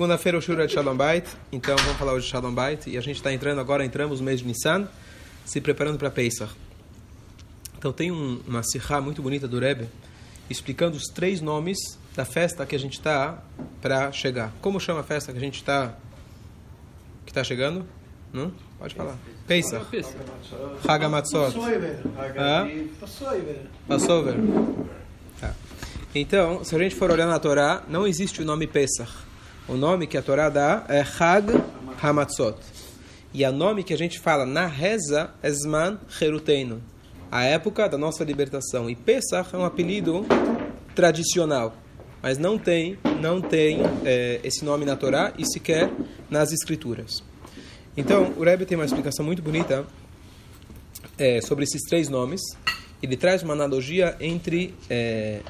Segunda-feira 0.00 0.38
o 0.38 0.40
Shura 0.40 0.66
de 0.66 0.72
Shalom 0.72 0.96
Bait, 0.96 1.28
então 1.52 1.76
vamos 1.76 1.98
falar 1.98 2.14
hoje 2.14 2.24
de 2.24 2.32
Shalom 2.32 2.54
Bait 2.54 2.88
e 2.88 2.96
a 2.96 3.02
gente 3.02 3.16
está 3.16 3.34
entrando 3.34 3.60
agora, 3.60 3.84
entramos 3.84 4.18
no 4.18 4.24
mês 4.24 4.40
de 4.40 4.46
Nissan, 4.46 4.88
se 5.44 5.60
preparando 5.60 5.98
para 5.98 6.10
Pesach. 6.10 6.50
Então 7.76 7.92
tem 7.92 8.10
um, 8.10 8.40
uma 8.48 8.62
sirra 8.62 8.98
muito 9.02 9.20
bonita 9.20 9.46
do 9.46 9.58
Rebbe 9.58 9.90
explicando 10.48 10.96
os 10.96 11.04
três 11.04 11.42
nomes 11.42 11.76
da 12.16 12.24
festa 12.24 12.64
que 12.64 12.74
a 12.74 12.78
gente 12.78 12.94
está 12.94 13.42
para 13.82 14.10
chegar. 14.10 14.54
Como 14.62 14.80
chama 14.80 15.00
a 15.00 15.02
festa 15.02 15.32
que 15.32 15.38
a 15.38 15.42
gente 15.42 15.56
está 15.56 15.94
que 17.26 17.30
está 17.30 17.44
chegando? 17.44 17.84
Não? 18.32 18.54
Pode 18.78 18.94
falar. 18.94 19.18
Pesach. 19.46 19.84
Hagamatzot. 20.88 21.52
Passover. 23.86 24.36
Tá. 25.38 25.54
Então, 26.14 26.64
se 26.64 26.74
a 26.74 26.78
gente 26.78 26.94
for 26.94 27.10
olhar 27.10 27.26
na 27.26 27.38
Torá, 27.38 27.82
não 27.86 28.06
existe 28.06 28.40
o 28.40 28.46
nome 28.46 28.66
Pesach. 28.66 29.28
O 29.70 29.76
nome 29.76 30.08
que 30.08 30.18
a 30.18 30.22
Torá 30.22 30.48
dá 30.48 30.84
é 30.88 31.00
Hag 31.00 31.46
Hamatzot. 32.02 32.58
E 33.32 33.44
o 33.44 33.52
nome 33.52 33.84
que 33.84 33.94
a 33.94 33.96
gente 33.96 34.18
fala 34.18 34.44
na 34.44 34.66
reza 34.66 35.30
é 35.40 35.48
Zman 35.48 35.96
Heruteinu, 36.20 36.82
a 37.30 37.44
época 37.44 37.88
da 37.88 37.96
nossa 37.96 38.24
libertação. 38.24 38.90
E 38.90 38.96
Pesach 38.96 39.54
é 39.54 39.56
um 39.56 39.64
apelido 39.64 40.26
tradicional, 40.92 41.76
mas 42.20 42.36
não 42.36 42.58
tem, 42.58 42.98
não 43.22 43.40
tem 43.40 43.78
é, 44.04 44.40
esse 44.42 44.64
nome 44.64 44.84
na 44.84 44.96
Torá 44.96 45.32
e 45.38 45.46
sequer 45.46 45.88
nas 46.28 46.50
escrituras. 46.50 47.22
Então, 47.96 48.34
o 48.36 48.42
Rebbe 48.42 48.66
tem 48.66 48.76
uma 48.76 48.84
explicação 48.84 49.24
muito 49.24 49.40
bonita 49.40 49.86
é, 51.16 51.40
sobre 51.42 51.62
esses 51.62 51.82
três 51.82 52.08
nomes. 52.08 52.40
Ele 53.00 53.16
traz 53.16 53.44
uma 53.44 53.52
analogia 53.52 54.16
entre 54.18 54.74
é, 54.90 55.42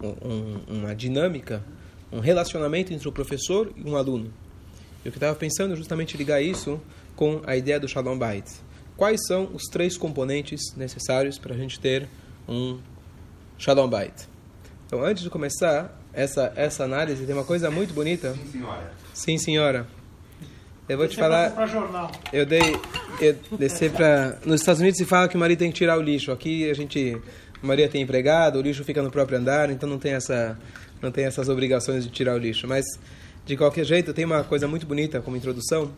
um, 0.00 0.76
uma 0.76 0.94
dinâmica 0.94 1.60
um 2.12 2.20
relacionamento 2.20 2.92
entre 2.92 3.08
o 3.08 3.12
professor 3.12 3.72
e 3.76 3.88
um 3.88 3.96
aluno. 3.96 4.32
Eu 5.04 5.12
que 5.12 5.18
estava 5.18 5.34
pensando 5.36 5.72
é 5.72 5.76
justamente 5.76 6.16
ligar 6.16 6.42
isso 6.42 6.80
com 7.14 7.40
a 7.46 7.56
ideia 7.56 7.78
do 7.78 7.88
Shalom 7.88 8.18
Bait. 8.18 8.44
Quais 8.96 9.20
são 9.26 9.50
os 9.52 9.64
três 9.64 9.96
componentes 9.96 10.74
necessários 10.76 11.38
para 11.38 11.54
a 11.54 11.56
gente 11.56 11.78
ter 11.78 12.08
um 12.48 12.78
Shalom 13.58 13.88
Bait? 13.88 14.14
Então, 14.86 15.04
antes 15.04 15.22
de 15.22 15.30
começar 15.30 16.00
essa 16.12 16.52
essa 16.56 16.84
análise, 16.84 17.24
tem 17.24 17.34
uma 17.34 17.44
coisa 17.44 17.70
muito 17.70 17.92
bonita. 17.92 18.32
Sim, 18.34 18.50
senhora. 18.52 18.92
Sim, 19.12 19.38
senhora. 19.38 19.86
Eu 20.88 20.96
vou 20.96 21.08
te 21.08 21.16
falar. 21.16 21.52
Eu 22.32 22.46
dei. 22.46 22.76
Eu 23.20 23.36
descer 23.58 23.90
para. 23.90 24.38
Nos 24.44 24.60
Estados 24.60 24.80
Unidos 24.80 24.98
se 24.98 25.04
fala 25.04 25.28
que 25.28 25.36
o 25.36 25.40
marido 25.40 25.58
tem 25.58 25.70
que 25.70 25.76
tirar 25.76 25.98
o 25.98 26.02
lixo. 26.02 26.30
Aqui 26.30 26.70
a 26.70 26.74
gente. 26.74 27.20
Maria 27.62 27.88
tem 27.88 28.02
empregado, 28.02 28.58
o 28.58 28.62
lixo 28.62 28.84
fica 28.84 29.02
no 29.02 29.10
próprio 29.10 29.38
andar, 29.38 29.70
então 29.70 29.88
não 29.88 29.98
tem 29.98 30.12
essa, 30.12 30.58
não 31.06 31.12
tem 31.12 31.24
essas 31.24 31.48
obrigações 31.48 32.04
de 32.04 32.10
tirar 32.10 32.34
o 32.34 32.38
lixo. 32.38 32.66
Mas 32.66 32.84
de 33.46 33.56
qualquer 33.56 33.84
jeito 33.84 34.12
tem 34.12 34.24
uma 34.24 34.42
coisa 34.42 34.66
muito 34.66 34.86
bonita 34.86 35.20
como 35.20 35.36
introdução 35.36 35.92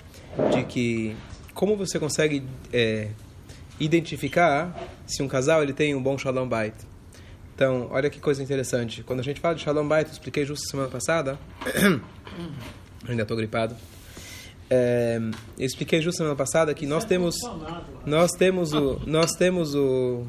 de 0.53 0.63
que 0.65 1.17
como 1.55 1.77
você 1.77 1.99
consegue 1.99 2.45
é, 2.73 3.09
identificar 3.81 4.79
se 5.07 5.23
um 5.23 5.29
casal 5.29 5.63
ele 5.63 5.73
tem 5.73 5.95
um 5.95 6.03
bom 6.03 6.17
shalom 6.17 6.47
bait. 6.47 6.75
Então 7.55 7.89
olha 7.91 8.09
que 8.11 8.21
coisa 8.21 8.43
interessante. 8.43 9.03
Quando 9.03 9.21
a 9.21 9.23
gente 9.23 9.41
fala 9.41 9.55
de 9.55 9.63
shalom 9.63 9.89
bait, 9.89 10.07
eu 10.07 10.13
expliquei 10.13 10.45
justo 10.45 10.69
semana 10.69 10.89
passada. 10.89 11.39
Ainda 13.09 13.23
estou 13.23 13.37
gripado. 13.37 13.75
É, 14.71 15.19
eu 15.59 15.65
expliquei 15.65 16.03
justo 16.03 16.19
semana 16.19 16.37
passada 16.37 16.75
que 16.75 16.85
nós 16.85 17.07
temos 17.07 17.37
nós 18.05 18.33
temos 18.33 18.75
o 18.75 19.01
nós 19.07 19.33
temos 19.33 19.75
o 19.75 20.27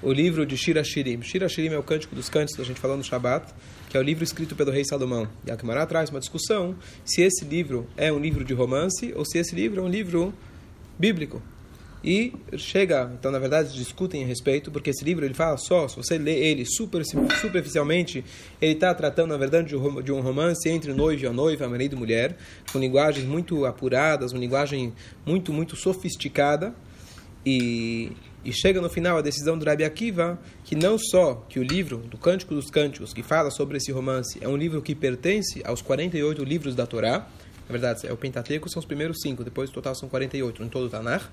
o 0.00 0.12
livro 0.12 0.46
de 0.46 0.56
Shira 0.56 0.82
Shirim. 0.84 1.22
Shira 1.22 1.48
Shirim 1.48 1.74
é 1.74 1.78
o 1.78 1.82
Cântico 1.82 2.14
dos 2.14 2.28
Cânticos 2.28 2.56
que 2.56 2.62
a 2.62 2.64
gente 2.64 2.80
falou 2.80 2.96
no 2.96 3.04
Shabat, 3.04 3.52
que 3.92 3.96
é 3.98 4.00
o 4.00 4.02
livro 4.02 4.24
escrito 4.24 4.56
pelo 4.56 4.70
rei 4.70 4.86
Salomão. 4.86 5.28
E 5.46 5.50
a 5.50 5.54
Gemara 5.54 5.84
traz 5.84 6.08
uma 6.08 6.18
discussão 6.18 6.74
se 7.04 7.20
esse 7.20 7.44
livro 7.44 7.86
é 7.94 8.10
um 8.10 8.18
livro 8.18 8.42
de 8.42 8.54
romance 8.54 9.12
ou 9.14 9.22
se 9.22 9.36
esse 9.36 9.54
livro 9.54 9.82
é 9.82 9.84
um 9.84 9.88
livro 9.88 10.32
bíblico. 10.98 11.42
E 12.02 12.32
chega, 12.56 13.12
então 13.20 13.30
na 13.30 13.38
verdade 13.38 13.74
discutem 13.74 14.24
a 14.24 14.26
respeito, 14.26 14.70
porque 14.70 14.88
esse 14.88 15.04
livro 15.04 15.26
ele 15.26 15.34
fala 15.34 15.58
só, 15.58 15.86
se 15.88 15.96
você 15.96 16.16
lê 16.16 16.38
ele 16.38 16.64
super, 16.64 17.04
superficialmente, 17.04 18.24
ele 18.62 18.72
está 18.72 18.94
tratando 18.94 19.28
na 19.28 19.36
verdade 19.36 19.68
de 19.68 19.76
um- 19.76 20.20
romance 20.22 20.66
entre 20.70 20.94
noivo 20.94 21.24
e 21.24 21.26
a 21.26 21.32
noiva, 21.32 21.68
marido 21.68 21.94
e 21.94 21.98
mulher, 21.98 22.38
com 22.72 22.78
linguagens 22.78 23.26
muito 23.26 23.66
apuradas, 23.66 24.32
uma 24.32 24.40
linguagem 24.40 24.94
muito, 25.26 25.52
muito 25.52 25.76
sofisticada. 25.76 26.74
E, 27.44 28.12
e 28.44 28.52
chega 28.52 28.80
no 28.80 28.88
final 28.88 29.16
a 29.18 29.22
decisão 29.22 29.58
do 29.58 29.64
Rabi 29.64 29.84
Akiva 29.84 30.38
que 30.64 30.74
não 30.74 30.98
só 30.98 31.44
que 31.48 31.58
o 31.58 31.62
livro 31.62 31.98
do 31.98 32.16
Cântico 32.18 32.54
dos 32.54 32.70
Cânticos, 32.70 33.12
que 33.12 33.22
fala 33.22 33.50
sobre 33.50 33.76
esse 33.76 33.92
romance, 33.92 34.38
é 34.40 34.48
um 34.48 34.56
livro 34.56 34.82
que 34.82 34.94
pertence 34.94 35.62
aos 35.64 35.82
48 35.82 36.42
livros 36.44 36.74
da 36.74 36.86
Torá, 36.86 37.26
na 37.68 37.72
verdade 37.72 38.06
é 38.06 38.12
o 38.12 38.16
Pentateuco, 38.16 38.68
são 38.68 38.80
os 38.80 38.86
primeiros 38.86 39.20
cinco, 39.20 39.44
depois 39.44 39.70
o 39.70 39.72
total 39.72 39.94
são 39.94 40.08
48 40.08 40.62
em 40.62 40.68
todo 40.68 40.86
o 40.86 40.90
Tanakh. 40.90 41.24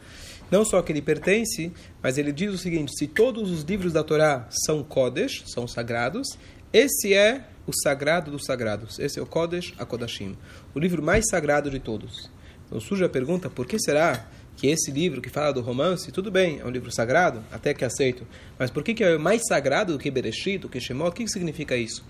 Não 0.51 0.63
só 0.63 0.81
que 0.81 0.91
ele 0.91 1.01
pertence, 1.01 1.71
mas 2.01 2.17
ele 2.17 2.31
diz 2.31 2.53
o 2.53 2.57
seguinte, 2.57 2.97
se 2.97 3.07
todos 3.07 3.51
os 3.51 3.63
livros 3.63 3.93
da 3.93 4.03
Torá 4.03 4.47
são 4.65 4.83
Kodesh, 4.83 5.43
são 5.47 5.67
sagrados, 5.67 6.37
esse 6.71 7.13
é 7.13 7.45
o 7.65 7.73
sagrado 7.73 8.31
dos 8.31 8.45
sagrados, 8.45 8.99
esse 8.99 9.19
é 9.19 9.21
o 9.21 9.25
Kodesh 9.25 9.73
HaKodashim, 9.77 10.37
o 10.73 10.79
livro 10.79 11.01
mais 11.01 11.25
sagrado 11.29 11.69
de 11.69 11.79
todos. 11.79 12.29
Então 12.67 12.79
surge 12.79 13.03
a 13.03 13.09
pergunta, 13.09 13.49
por 13.49 13.65
que 13.65 13.79
será 13.79 14.27
que 14.59 14.67
esse 14.67 14.91
livro 14.91 15.21
que 15.21 15.29
fala 15.29 15.53
do 15.53 15.61
romance, 15.61 16.11
tudo 16.11 16.29
bem, 16.29 16.59
é 16.59 16.65
um 16.65 16.69
livro 16.69 16.91
sagrado, 16.91 17.41
até 17.49 17.73
que 17.73 17.85
aceito, 17.85 18.27
mas 18.57 18.69
por 18.69 18.83
que, 18.83 18.93
que 18.93 19.05
é 19.05 19.17
mais 19.17 19.41
sagrado 19.47 19.93
do 19.93 19.99
que 19.99 20.11
Bereshit, 20.11 20.57
do 20.57 20.67
que 20.67 20.81
Shemot? 20.81 21.11
O 21.11 21.13
que, 21.13 21.23
que 21.23 21.31
significa 21.31 21.77
isso? 21.77 22.03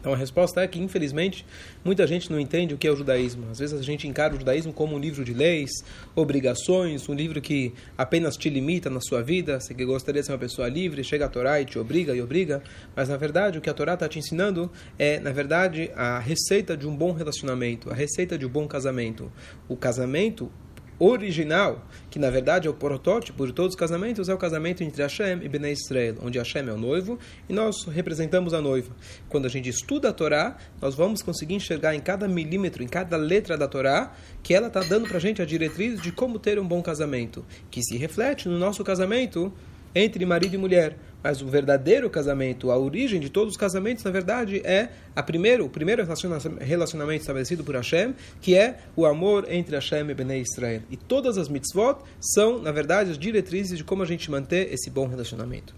Então 0.00 0.14
a 0.14 0.16
resposta 0.16 0.62
é 0.62 0.66
que, 0.66 0.80
infelizmente, 0.80 1.44
muita 1.84 2.06
gente 2.06 2.30
não 2.30 2.40
entende 2.40 2.72
o 2.72 2.78
que 2.78 2.86
é 2.86 2.90
o 2.90 2.96
judaísmo. 2.96 3.50
Às 3.50 3.58
vezes 3.58 3.78
a 3.78 3.82
gente 3.82 4.08
encara 4.08 4.34
o 4.34 4.38
judaísmo 4.38 4.72
como 4.72 4.96
um 4.96 4.98
livro 4.98 5.22
de 5.22 5.34
leis, 5.34 5.70
obrigações, 6.16 7.06
um 7.06 7.12
livro 7.12 7.38
que 7.42 7.74
apenas 7.98 8.34
te 8.34 8.48
limita 8.48 8.88
na 8.88 9.00
sua 9.02 9.22
vida, 9.22 9.60
você 9.60 9.74
que 9.74 9.84
gostaria 9.84 10.22
de 10.22 10.26
ser 10.26 10.32
uma 10.32 10.38
pessoa 10.38 10.68
livre, 10.68 11.04
chega 11.04 11.26
a 11.26 11.28
Torá 11.28 11.60
e 11.60 11.66
te 11.66 11.78
obriga 11.78 12.14
e 12.14 12.22
obriga, 12.22 12.62
mas 12.96 13.10
na 13.10 13.18
verdade 13.18 13.58
o 13.58 13.60
que 13.60 13.68
a 13.68 13.74
Torá 13.74 13.92
está 13.92 14.08
te 14.08 14.18
ensinando 14.18 14.70
é, 14.98 15.20
na 15.20 15.32
verdade, 15.32 15.90
a 15.94 16.18
receita 16.18 16.74
de 16.74 16.86
um 16.86 16.96
bom 16.96 17.12
relacionamento, 17.12 17.90
a 17.90 17.94
receita 17.94 18.38
de 18.38 18.46
um 18.46 18.48
bom 18.48 18.66
casamento. 18.66 19.30
O 19.68 19.76
casamento 19.76 20.50
original, 20.98 21.84
que 22.10 22.18
na 22.18 22.30
verdade 22.30 22.66
é 22.66 22.70
o 22.70 22.74
protótipo 22.74 23.46
de 23.46 23.52
todos 23.52 23.74
os 23.74 23.78
casamentos, 23.78 24.28
é 24.28 24.34
o 24.34 24.38
casamento 24.38 24.82
entre 24.82 25.02
Hashem 25.02 25.40
e 25.42 25.48
Bnei 25.48 25.72
Israel, 25.72 26.16
onde 26.22 26.38
Hashem 26.38 26.68
é 26.68 26.72
o 26.72 26.76
noivo 26.76 27.18
e 27.48 27.52
nós 27.52 27.84
representamos 27.84 28.52
a 28.52 28.60
noiva. 28.60 28.94
Quando 29.28 29.46
a 29.46 29.48
gente 29.48 29.68
estuda 29.68 30.08
a 30.08 30.12
Torá, 30.12 30.56
nós 30.80 30.94
vamos 30.94 31.22
conseguir 31.22 31.54
enxergar 31.54 31.94
em 31.94 32.00
cada 32.00 32.26
milímetro, 32.26 32.82
em 32.82 32.88
cada 32.88 33.16
letra 33.16 33.56
da 33.56 33.68
Torá, 33.68 34.12
que 34.42 34.54
ela 34.54 34.68
está 34.68 34.80
dando 34.80 35.06
para 35.06 35.18
a 35.18 35.20
gente 35.20 35.40
a 35.40 35.46
diretriz 35.46 36.00
de 36.00 36.10
como 36.10 36.38
ter 36.38 36.58
um 36.58 36.66
bom 36.66 36.82
casamento, 36.82 37.44
que 37.70 37.82
se 37.82 37.96
reflete 37.96 38.48
no 38.48 38.58
nosso 38.58 38.82
casamento 38.82 39.52
entre 39.94 40.24
marido 40.24 40.54
e 40.54 40.58
mulher. 40.58 40.96
Mas 41.22 41.42
o 41.42 41.46
verdadeiro 41.46 42.08
casamento, 42.08 42.70
a 42.70 42.78
origem 42.78 43.18
de 43.18 43.28
todos 43.28 43.52
os 43.52 43.56
casamentos, 43.56 44.04
na 44.04 44.10
verdade, 44.10 44.62
é 44.64 44.90
a 45.16 45.22
primeiro, 45.22 45.64
o 45.64 45.68
primeiro 45.68 46.02
relaciona- 46.02 46.38
relacionamento 46.60 47.22
estabelecido 47.22 47.64
por 47.64 47.74
Hashem, 47.74 48.14
que 48.40 48.54
é 48.54 48.78
o 48.94 49.04
amor 49.04 49.44
entre 49.50 49.74
Hashem 49.74 50.08
e 50.08 50.14
Bnei 50.14 50.42
Israel. 50.42 50.82
E 50.88 50.96
todas 50.96 51.36
as 51.36 51.48
mitzvot 51.48 51.98
são, 52.20 52.60
na 52.62 52.70
verdade, 52.70 53.10
as 53.10 53.18
diretrizes 53.18 53.76
de 53.76 53.82
como 53.82 54.02
a 54.04 54.06
gente 54.06 54.30
manter 54.30 54.72
esse 54.72 54.90
bom 54.90 55.08
relacionamento. 55.08 55.74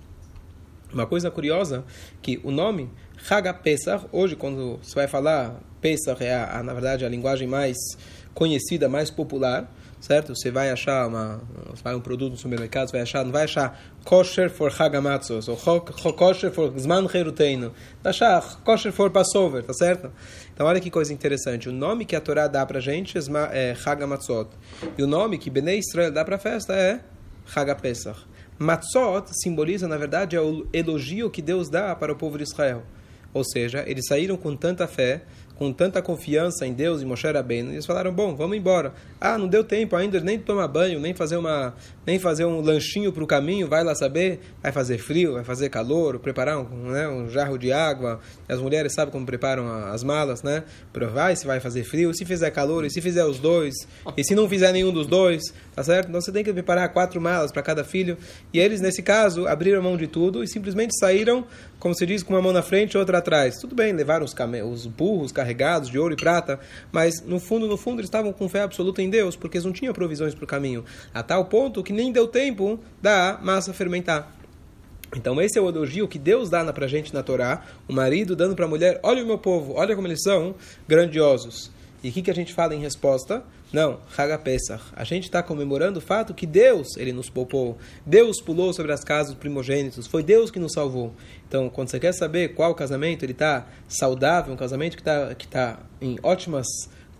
Uma 0.93 1.07
coisa 1.07 1.31
curiosa, 1.31 1.85
que 2.21 2.39
o 2.45 2.51
nome 2.51 2.91
Haga 3.29 3.55
Pesach, 3.55 4.07
hoje 4.13 4.37
quando 4.37 4.79
você 4.83 4.95
vai 4.95 5.09
falar, 5.09 5.61
Pesach 5.81 6.23
é, 6.23 6.35
a, 6.35 6.63
na 6.63 6.75
verdade, 6.75 7.05
a 7.05 7.09
linguagem 7.09 7.49
mais 7.49 7.77
conhecida, 8.35 8.89
mais 8.89 9.11
popular, 9.11 9.73
certo? 10.01 10.35
Você 10.35 10.51
vai 10.51 10.71
achar 10.71 11.07
uma, 11.07 11.41
vai 11.83 11.95
um 11.95 12.01
produto 12.01 12.33
no 12.33 12.37
supermercado, 12.37 12.89
você 12.89 12.93
vai 12.93 13.03
achar, 13.03 13.25
não 13.25 13.33
vai 13.33 13.45
achar 13.45 13.81
kosher 14.05 14.51
for 14.51 14.73
Hagamatzos, 14.77 15.49
ou 15.49 15.57
kosher 15.57 16.51
for 16.51 16.73
Zman 16.79 17.07
Heruteinu, 17.13 17.73
vai 18.03 18.11
achar 18.11 18.61
kosher 18.65 18.93
for 18.93 19.11
Passover, 19.11 19.63
tá 19.63 19.73
certo? 19.73 20.11
Então 20.53 20.67
olha 20.67 20.81
que 20.81 20.91
coisa 20.91 21.13
interessante, 21.13 21.69
o 21.69 21.73
nome 21.73 22.05
que 22.05 22.17
a 22.17 22.21
Torá 22.21 22.49
dá 22.49 22.65
pra 22.65 22.81
gente 22.81 23.17
é 23.17 23.21
é 23.53 23.77
Hagamatzot, 23.85 24.49
e 24.97 25.03
o 25.03 25.07
nome 25.07 25.39
que 25.39 25.51
Bnei 25.51 25.79
Israel 25.79 26.11
dá 26.11 26.25
pra 26.25 26.39
festa 26.39 26.75
é 26.75 27.01
Hagapesach. 27.55 28.31
Matzot 28.59 29.31
simboliza, 29.43 29.89
na 29.89 29.97
verdade, 29.97 30.37
é 30.37 30.41
o 30.41 30.67
elogio 30.71 31.31
que 31.31 31.41
Deus 31.41 31.71
dá 31.71 31.97
para 31.97 32.13
o 32.13 32.17
povo 32.17 32.37
de 32.37 32.45
Israel. 32.45 32.83
Ou 33.33 33.43
seja, 33.43 33.83
eles 33.87 34.07
saíram 34.07 34.37
com 34.37 34.55
tanta 34.55 34.87
fé, 34.87 35.23
com 35.61 35.75
tanta 35.75 36.01
confiança 36.01 36.67
em 36.67 36.73
Deus 36.73 37.03
e 37.03 37.05
Moshe 37.05 37.31
Rabbeinu, 37.31 37.71
eles 37.71 37.85
falaram, 37.85 38.11
bom, 38.11 38.35
vamos 38.35 38.57
embora. 38.57 38.95
Ah, 39.21 39.37
não 39.37 39.47
deu 39.47 39.63
tempo 39.63 39.95
ainda 39.95 40.19
nem 40.19 40.39
tomar 40.39 40.67
banho, 40.67 40.99
nem 40.99 41.13
fazer, 41.13 41.37
uma, 41.37 41.75
nem 42.11 42.19
fazer 42.19 42.45
um 42.45 42.61
lanchinho 42.61 43.13
para 43.13 43.23
o 43.23 43.27
caminho, 43.27 43.69
vai 43.69 43.85
lá 43.85 43.95
saber, 43.95 44.41
vai 44.63 44.73
fazer 44.73 44.99
frio, 44.99 45.35
vai 45.35 45.45
fazer 45.45 45.69
calor, 45.69 46.19
preparar 46.19 46.59
um, 46.59 46.91
né, 46.91 47.09
um 47.09 47.29
jarro 47.29 47.57
de 47.57 47.73
água, 47.73 48.21
as 48.49 48.59
mulheres 48.59 48.93
sabem 48.95 49.13
como 49.13 49.25
preparam 49.25 49.69
as 49.87 50.03
malas, 50.03 50.43
né? 50.43 50.65
Vai 51.13 51.37
se 51.37 51.47
vai 51.47 51.61
fazer 51.61 51.85
frio, 51.85 52.13
se 52.13 52.25
fizer 52.25 52.51
calor, 52.51 52.85
e 52.85 52.91
se 52.91 53.01
fizer 53.01 53.25
os 53.25 53.39
dois, 53.39 53.75
e 54.17 54.25
se 54.25 54.35
não 54.35 54.49
fizer 54.49 54.73
nenhum 54.73 54.93
dos 54.93 55.07
dois, 55.07 55.43
tá 55.75 55.83
certo? 55.83 56.09
Então 56.09 56.21
você 56.21 56.33
tem 56.33 56.43
que 56.43 56.53
preparar 56.53 56.93
quatro 56.93 57.21
malas 57.21 57.53
para 57.53 57.63
cada 57.63 57.85
filho, 57.85 58.19
e 58.53 58.59
eles, 58.59 58.81
nesse 58.81 59.03
caso, 59.03 59.47
abriram 59.47 59.83
mão 59.83 59.97
de 59.97 60.07
tudo 60.07 60.43
e 60.43 60.49
simplesmente 60.49 60.99
saíram, 60.99 61.47
como 61.79 61.95
se 61.95 62.05
diz, 62.05 62.23
com 62.23 62.35
uma 62.35 62.43
mão 62.43 62.53
na 62.53 62.63
frente 62.63 62.95
e 62.95 62.99
outra 62.99 63.19
atrás. 63.19 63.57
Tudo 63.59 63.75
bem, 63.75 63.93
levaram 63.93 64.25
os, 64.25 64.35
os 64.71 64.87
burros 64.87 65.33
carregados, 65.33 65.51
carregados 65.51 65.91
de 65.91 65.99
ouro 65.99 66.15
e 66.15 66.17
prata, 66.17 66.61
mas 66.93 67.23
no 67.23 67.39
fundo, 67.39 67.67
no 67.67 67.77
fundo, 67.77 68.01
eles 68.01 68.07
estavam 68.07 68.33
com 68.33 68.49
fé 68.49 68.63
absoluta 68.63 69.03
em 69.03 69.11
Deus, 69.11 69.37
porque 69.37 69.57
eles 69.57 69.65
não 69.65 69.73
tinham 69.73 69.93
provisões 69.93 70.35
para 70.35 70.45
o 70.45 70.47
caminho, 70.47 70.85
a 71.15 71.23
tal 71.23 71.45
ponto 71.45 71.83
que 71.83 71.93
nem 72.01 72.11
deu 72.11 72.27
tempo 72.27 72.81
da 73.03 73.39
massa 73.43 73.75
fermentar. 73.75 74.35
Então 75.15 75.41
esse 75.43 75.59
é 75.59 75.61
o 75.61 75.69
elogio 75.69 76.09
que 76.09 76.19
Deus 76.19 76.49
dá 76.49 76.73
para 76.73 76.87
a 76.87 76.89
gente 76.89 77.13
na 77.13 77.23
Torá, 77.23 77.63
o 77.87 77.93
marido 77.93 78.35
dando 78.35 78.57
para 78.57 78.65
a 78.65 78.69
mulher, 78.69 78.99
olha 79.03 79.23
o 79.23 79.27
meu 79.27 79.37
povo, 79.37 79.75
olha 79.75 79.95
como 79.95 80.07
eles 80.07 80.23
são 80.23 80.55
grandiosos. 80.89 81.71
E 82.03 82.09
o 82.09 82.13
que, 82.13 82.23
que 82.23 82.31
a 82.31 82.35
gente 82.35 82.55
fala 82.55 82.75
em 82.75 82.81
resposta? 82.81 83.45
Não, 83.71 84.01
Haga 84.17 84.39
Pesach. 84.39 84.83
A 84.97 85.05
gente 85.05 85.25
está 85.25 85.43
comemorando 85.43 85.99
o 85.99 86.03
fato 86.03 86.33
que 86.33 86.47
Deus 86.47 86.97
ele 86.97 87.13
nos 87.13 87.29
poupou. 87.29 87.77
Deus 88.07 88.41
pulou 88.41 88.73
sobre 88.73 88.93
as 88.93 89.05
casas 89.05 89.33
dos 89.33 89.39
primogênitos. 89.39 90.07
Foi 90.07 90.23
Deus 90.23 90.51
que 90.51 90.59
nos 90.59 90.73
salvou. 90.73 91.13
Então, 91.47 91.69
quando 91.69 91.89
você 91.89 92.01
quer 92.01 92.13
saber 92.13 92.55
qual 92.55 92.75
casamento 92.75 93.25
ele 93.25 93.33
está 93.33 93.67
saudável, 93.87 94.53
um 94.55 94.57
casamento 94.57 94.97
que 94.97 95.03
está 95.03 95.35
que 95.35 95.47
tá 95.47 95.79
em 96.01 96.19
ótimas 96.23 96.67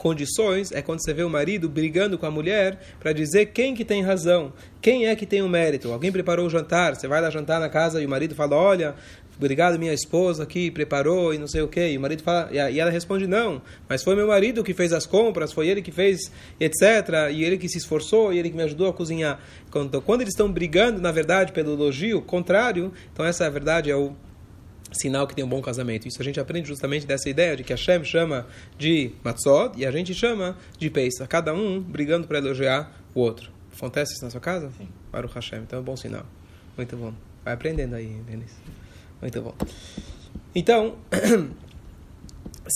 condições 0.01 0.73
é 0.73 0.81
quando 0.81 1.03
você 1.03 1.13
vê 1.13 1.23
o 1.23 1.29
marido 1.29 1.69
brigando 1.69 2.17
com 2.17 2.25
a 2.25 2.31
mulher 2.31 2.81
para 2.99 3.13
dizer 3.13 3.47
quem 3.47 3.75
que 3.75 3.85
tem 3.85 4.03
razão, 4.03 4.51
quem 4.81 5.07
é 5.07 5.15
que 5.15 5.27
tem 5.27 5.43
o 5.43 5.49
mérito. 5.49 5.93
Alguém 5.93 6.11
preparou 6.11 6.47
o 6.47 6.51
jantar, 6.51 6.97
você 6.97 7.07
vai 7.07 7.21
lá 7.21 7.29
jantar 7.29 7.61
na 7.61 7.69
casa 7.69 8.01
e 8.01 8.07
o 8.07 8.09
marido 8.09 8.35
fala, 8.35 8.57
olha, 8.57 8.95
obrigado 9.37 9.79
minha 9.79 9.93
esposa 9.93 10.47
que 10.47 10.71
preparou 10.71 11.35
e 11.35 11.39
não 11.39 11.47
sei 11.47 11.61
o 11.61 11.69
que. 11.69 11.87
E 11.87 11.99
o 11.99 12.01
marido 12.01 12.23
fala, 12.23 12.49
e 12.51 12.81
ela 12.81 12.91
responde 12.91 13.27
não, 13.27 13.61
mas 13.87 14.03
foi 14.03 14.17
meu 14.17 14.27
marido 14.27 14.65
que 14.65 14.73
fez 14.73 14.91
as 14.95 15.05
compras, 15.05 15.53
foi 15.53 15.69
ele 15.69 15.83
que 15.83 15.93
fez, 15.93 16.33
etc. 16.59 16.81
E 17.31 17.45
ele 17.45 17.59
que 17.59 17.69
se 17.69 17.77
esforçou 17.77 18.33
e 18.33 18.39
ele 18.39 18.49
que 18.49 18.57
me 18.57 18.63
ajudou 18.63 18.89
a 18.89 18.95
cozinhar. 18.95 19.39
Quando, 19.71 20.01
quando 20.01 20.23
eles 20.23 20.33
estão 20.33 20.51
brigando, 20.51 20.99
na 20.99 21.13
verdade, 21.13 21.53
pelo 21.53 21.75
elogio 21.75 22.23
contrário, 22.23 22.91
então 23.13 23.23
essa 23.23 23.45
é 23.45 23.51
verdade 23.51 23.91
é 23.91 23.97
o 23.97 24.17
sinal 24.93 25.27
que 25.27 25.35
tem 25.35 25.45
um 25.45 25.49
bom 25.49 25.61
casamento. 25.61 26.07
Isso 26.09 26.21
a 26.21 26.25
gente 26.25 26.41
aprende 26.41 26.69
justamente 26.69 27.07
dessa 27.07 27.29
ideia 27.29 27.57
de 27.57 27.65
que 27.65 27.73
Hashem 27.73 28.05
chama 28.05 28.47
de 28.79 29.13
Matzot 29.23 29.73
e 29.77 29.87
a 29.87 29.91
gente 29.91 30.15
chama 30.15 30.57
de 30.79 30.91
Peisa. 30.91 31.27
Cada 31.27 31.55
um 31.55 31.81
brigando 31.81 32.27
para 32.27 32.39
elogiar 32.39 32.93
o 33.15 33.21
outro. 33.21 33.51
Acontece 33.77 34.15
isso 34.15 34.25
na 34.25 34.31
sua 34.31 34.41
casa? 34.41 34.71
Sim. 34.77 34.89
Para 35.11 35.27
o 35.27 35.31
Hashem. 35.31 35.61
Então 35.61 35.79
é 35.79 35.83
um 35.83 35.85
bom 35.85 35.97
sinal. 35.97 36.27
Muito 36.77 36.97
bom. 36.97 37.13
Vai 37.45 37.55
aprendendo 37.55 37.95
aí, 37.95 38.09
Denis. 38.27 38.53
Muito 39.21 39.41
bom. 39.43 39.55
Então, 40.55 40.97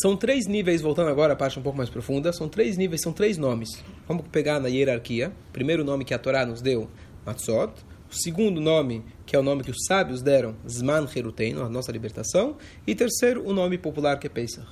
são 0.02 0.16
três 0.16 0.46
níveis, 0.46 0.80
voltando 0.80 1.08
agora 1.08 1.32
à 1.32 1.36
parte 1.36 1.58
um 1.58 1.62
pouco 1.62 1.76
mais 1.76 1.90
profunda, 1.90 2.32
são 2.32 2.48
três 2.48 2.76
níveis, 2.76 3.00
são 3.02 3.12
três 3.12 3.36
nomes. 3.36 3.82
Vamos 4.06 4.26
pegar 4.28 4.60
na 4.60 4.68
hierarquia. 4.68 5.32
Primeiro 5.52 5.84
nome 5.84 6.04
que 6.04 6.14
a 6.14 6.18
Torá 6.18 6.46
nos 6.46 6.60
deu, 6.60 6.88
Matzot. 7.26 7.72
O 8.14 8.16
segundo 8.16 8.60
nome, 8.60 9.02
que 9.26 9.34
é 9.34 9.38
o 9.40 9.42
nome 9.42 9.64
que 9.64 9.72
os 9.72 9.86
sábios 9.88 10.22
deram, 10.22 10.54
Zman 10.68 11.04
Heruteinu, 11.16 11.64
a 11.64 11.68
nossa 11.68 11.90
libertação. 11.90 12.56
E 12.86 12.94
terceiro, 12.94 13.44
o 13.44 13.52
nome 13.52 13.76
popular 13.76 14.20
que 14.20 14.28
é 14.28 14.30
Pesach. 14.30 14.68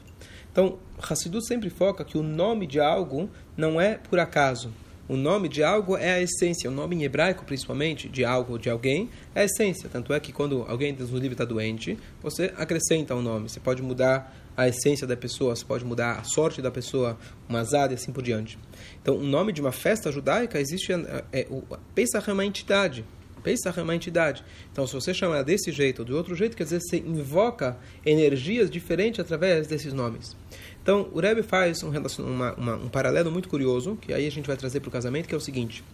Então, 0.52 0.78
Hassidut 0.96 1.44
sempre 1.44 1.68
foca 1.68 2.04
que 2.04 2.16
o 2.16 2.22
nome 2.22 2.68
de 2.68 2.78
algo 2.78 3.28
não 3.56 3.80
é 3.80 3.94
por 3.96 4.20
acaso. 4.20 4.72
O 5.08 5.16
nome 5.16 5.48
de 5.48 5.60
algo 5.64 5.96
é 5.96 6.12
a 6.12 6.20
essência. 6.20 6.70
O 6.70 6.72
nome 6.72 6.94
em 6.94 7.02
hebraico, 7.02 7.44
principalmente, 7.44 8.08
de 8.08 8.24
algo 8.24 8.52
ou 8.52 8.58
de 8.58 8.70
alguém, 8.70 9.10
é 9.34 9.40
a 9.40 9.44
essência. 9.44 9.88
Tanto 9.88 10.12
é 10.14 10.20
que 10.20 10.32
quando 10.32 10.64
alguém 10.68 10.92
no 10.92 11.04
livro 11.18 11.32
está 11.32 11.44
doente, 11.44 11.98
você 12.22 12.52
acrescenta 12.56 13.12
um 13.16 13.22
nome. 13.22 13.48
Você 13.48 13.58
pode 13.58 13.82
mudar 13.82 14.32
a 14.56 14.68
essência 14.68 15.04
da 15.04 15.16
pessoa, 15.16 15.56
você 15.56 15.64
pode 15.64 15.84
mudar 15.84 16.12
a 16.12 16.22
sorte 16.22 16.62
da 16.62 16.70
pessoa, 16.70 17.18
uma 17.48 17.58
azar 17.58 17.90
e 17.90 17.94
assim 17.94 18.12
por 18.12 18.22
diante. 18.22 18.56
Então, 19.02 19.16
o 19.16 19.24
nome 19.24 19.52
de 19.52 19.60
uma 19.60 19.72
festa 19.72 20.12
judaica 20.12 20.60
existe. 20.60 20.92
É, 20.92 21.24
é, 21.32 21.46
o 21.50 21.64
Pesach 21.92 22.30
é 22.30 22.32
uma 22.32 22.44
entidade. 22.44 23.04
Pesach 23.42 23.78
é 23.78 23.82
uma 23.82 23.94
entidade. 23.94 24.44
Então, 24.70 24.86
se 24.86 24.94
você 24.94 25.12
chama 25.12 25.42
desse 25.42 25.72
jeito 25.72 26.00
ou 26.00 26.04
de 26.04 26.12
outro 26.12 26.34
jeito, 26.34 26.56
quer 26.56 26.64
dizer, 26.64 26.80
você 26.80 26.98
invoca 26.98 27.76
energias 28.04 28.70
diferentes 28.70 29.20
através 29.20 29.66
desses 29.66 29.92
nomes. 29.92 30.36
Então, 30.82 31.08
o 31.12 31.20
Rebbe 31.20 31.42
faz 31.42 31.82
um, 31.82 31.90
uma, 32.18 32.54
uma, 32.54 32.74
um 32.76 32.88
paralelo 32.88 33.30
muito 33.30 33.48
curioso, 33.48 33.96
que 34.00 34.12
aí 34.12 34.26
a 34.26 34.30
gente 34.30 34.46
vai 34.46 34.56
trazer 34.56 34.80
para 34.80 34.88
o 34.88 34.92
casamento, 34.92 35.28
que 35.28 35.34
é 35.34 35.38
o 35.38 35.40
seguinte. 35.40 35.84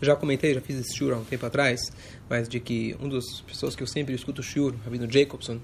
Eu 0.00 0.06
já 0.06 0.16
comentei, 0.16 0.52
já 0.52 0.60
fiz 0.60 0.76
esse 0.78 0.96
shiur 0.96 1.14
há 1.14 1.16
um 1.16 1.24
tempo 1.24 1.46
atrás, 1.46 1.80
mas 2.28 2.48
de 2.48 2.60
que 2.60 2.96
um 3.00 3.08
das 3.08 3.40
pessoas 3.40 3.76
que 3.76 3.82
eu 3.82 3.86
sempre 3.86 4.14
escuto 4.14 4.42
shiur, 4.42 4.74
Rabino 4.84 5.10
Jacobson, 5.10 5.60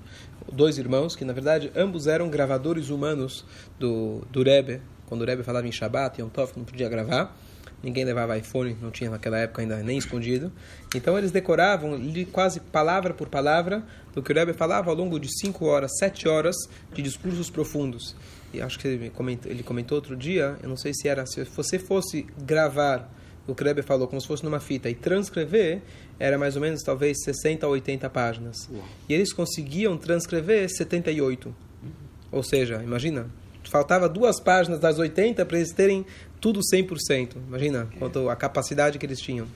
dois 0.50 0.78
irmãos, 0.78 1.16
que 1.16 1.24
na 1.24 1.32
verdade 1.32 1.70
ambos 1.74 2.06
eram 2.06 2.30
gravadores 2.30 2.90
humanos 2.90 3.44
do, 3.78 4.22
do 4.30 4.42
Rebbe, 4.42 4.80
quando 5.06 5.22
o 5.22 5.24
Rebbe 5.24 5.42
falava 5.42 5.66
em 5.66 5.72
Shabbat 5.72 6.20
Yom 6.20 6.28
Tov, 6.28 6.52
não 6.56 6.64
podia 6.64 6.88
gravar, 6.88 7.36
ninguém 7.82 8.04
levava 8.04 8.36
iPhone, 8.36 8.76
não 8.80 8.90
tinha 8.90 9.10
naquela 9.10 9.38
época 9.38 9.62
ainda 9.62 9.76
nem 9.82 9.98
escondido. 9.98 10.52
Então 10.94 11.16
eles 11.16 11.30
decoravam 11.30 11.98
quase 12.32 12.60
palavra 12.60 13.14
por 13.14 13.28
palavra 13.28 13.82
do 14.14 14.22
que 14.22 14.32
o 14.32 14.34
Rebbe 14.34 14.52
falava 14.52 14.90
ao 14.90 14.96
longo 14.96 15.18
de 15.18 15.28
cinco 15.40 15.66
horas, 15.66 15.92
sete 15.98 16.28
horas 16.28 16.56
de 16.92 17.02
discursos 17.02 17.50
profundos. 17.50 18.14
E 18.52 18.60
acho 18.60 18.78
que 18.78 18.88
ele 18.88 19.10
comentou, 19.10 19.50
ele 19.50 19.62
comentou 19.62 19.96
outro 19.96 20.16
dia, 20.16 20.56
eu 20.62 20.68
não 20.68 20.76
sei 20.76 20.92
se 20.92 21.08
era, 21.08 21.24
se 21.24 21.44
você 21.44 21.78
fosse 21.78 22.26
gravar 22.38 23.08
o 23.46 23.54
que 23.54 23.62
o 23.62 23.66
Rebbe 23.66 23.82
falou 23.82 24.06
como 24.06 24.20
se 24.20 24.26
fosse 24.26 24.44
numa 24.44 24.60
fita 24.60 24.88
e 24.88 24.94
transcrever, 24.94 25.80
era 26.18 26.36
mais 26.36 26.56
ou 26.56 26.62
menos 26.62 26.82
talvez 26.82 27.22
60 27.24 27.66
ou 27.66 27.72
80 27.72 28.08
páginas. 28.10 28.68
E 29.08 29.14
eles 29.14 29.32
conseguiam 29.32 29.96
transcrever 29.96 30.68
78. 30.68 31.48
Uhum. 31.48 31.90
Ou 32.32 32.42
seja, 32.42 32.82
imagina, 32.82 33.26
faltava 33.70 34.08
duas 34.08 34.40
páginas 34.40 34.80
das 34.80 34.98
80 34.98 35.46
para 35.46 35.56
eles 35.56 35.72
terem 35.72 36.04
tudo 36.40 36.60
100%. 36.60 37.36
Imagina 37.46 37.88
quanto 37.98 38.28
a 38.28 38.34
capacidade 38.34 38.98
que 38.98 39.06
eles 39.06 39.20
tinham. 39.20 39.46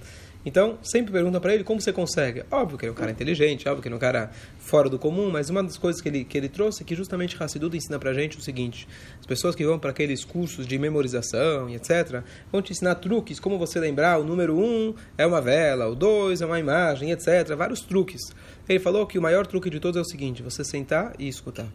Então, 0.46 0.78
sempre 0.82 1.10
pergunta 1.10 1.40
para 1.40 1.54
ele 1.54 1.64
como 1.64 1.80
você 1.80 1.92
consegue. 1.92 2.44
Óbvio 2.50 2.76
que 2.76 2.84
ele 2.84 2.90
é 2.90 2.92
um 2.92 2.94
cara 2.96 3.10
inteligente, 3.10 3.66
óbvio 3.66 3.82
que 3.82 3.88
ele 3.88 3.94
é 3.94 3.96
um 3.96 4.00
cara 4.00 4.30
fora 4.58 4.90
do 4.90 4.98
comum, 4.98 5.30
mas 5.30 5.48
uma 5.48 5.62
das 5.62 5.78
coisas 5.78 6.02
que 6.02 6.08
ele, 6.08 6.22
que 6.22 6.36
ele 6.36 6.50
trouxe 6.50 6.82
é 6.82 6.86
que 6.86 6.94
justamente 6.94 7.34
Hassidut 7.42 7.74
ensina 7.74 7.98
para 7.98 8.12
gente 8.12 8.36
o 8.36 8.42
seguinte: 8.42 8.86
as 9.18 9.26
pessoas 9.26 9.54
que 9.54 9.64
vão 9.64 9.78
para 9.78 9.90
aqueles 9.90 10.22
cursos 10.22 10.66
de 10.66 10.78
memorização 10.78 11.68
e 11.70 11.74
etc., 11.74 12.22
vão 12.52 12.60
te 12.60 12.72
ensinar 12.72 12.96
truques, 12.96 13.40
como 13.40 13.58
você 13.58 13.80
lembrar 13.80 14.18
o 14.20 14.24
número 14.24 14.54
1 14.54 14.62
um 14.62 14.94
é 15.16 15.26
uma 15.26 15.40
vela, 15.40 15.88
o 15.88 15.94
2 15.94 16.42
é 16.42 16.46
uma 16.46 16.60
imagem, 16.60 17.10
etc. 17.10 17.54
Vários 17.56 17.80
truques. 17.80 18.20
Ele 18.68 18.78
falou 18.78 19.06
que 19.06 19.18
o 19.18 19.22
maior 19.22 19.46
truque 19.46 19.70
de 19.70 19.80
todos 19.80 19.96
é 19.96 20.02
o 20.02 20.04
seguinte: 20.04 20.42
você 20.42 20.62
sentar 20.62 21.14
e 21.18 21.26
escutar. 21.26 21.66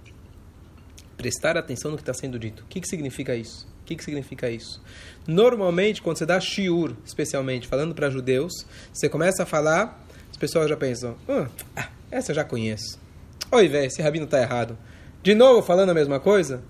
Prestar 1.20 1.58
atenção 1.58 1.92
no 1.92 1.98
que 1.98 2.02
está 2.02 2.14
sendo 2.14 2.40
dito. 2.40 2.64
O 2.64 2.66
que, 2.68 2.80
que 2.80 2.88
significa 2.88 3.36
isso? 3.36 3.68
O 3.82 3.86
que, 3.86 3.94
que 3.94 4.06
significa 4.06 4.50
isso? 4.50 4.82
Normalmente, 5.28 6.02
quando 6.02 6.18
você 6.18 6.26
dá 6.26 6.40
shiur, 6.40 6.96
especialmente 7.06 7.68
falando 7.68 7.94
para 7.94 8.10
judeus, 8.10 8.54
você 8.94 9.10
começa 9.10 9.44
a 9.44 9.46
falar, 9.46 10.02
as 10.32 10.38
pessoas 10.38 10.70
já 10.70 10.78
pensam: 10.78 11.18
ah, 11.76 11.90
essa 12.10 12.32
eu 12.32 12.36
já 12.38 12.46
conheço. 12.46 12.98
Oi, 13.52 13.68
velho, 13.68 13.88
esse 13.88 14.02
rabino 14.02 14.24
está 14.24 14.42
errado. 14.42 14.78
De 15.22 15.36
novo 15.36 15.62
falando 15.62 15.90
a 15.90 15.94
mesma 15.94 16.22
coisa? 16.22 16.64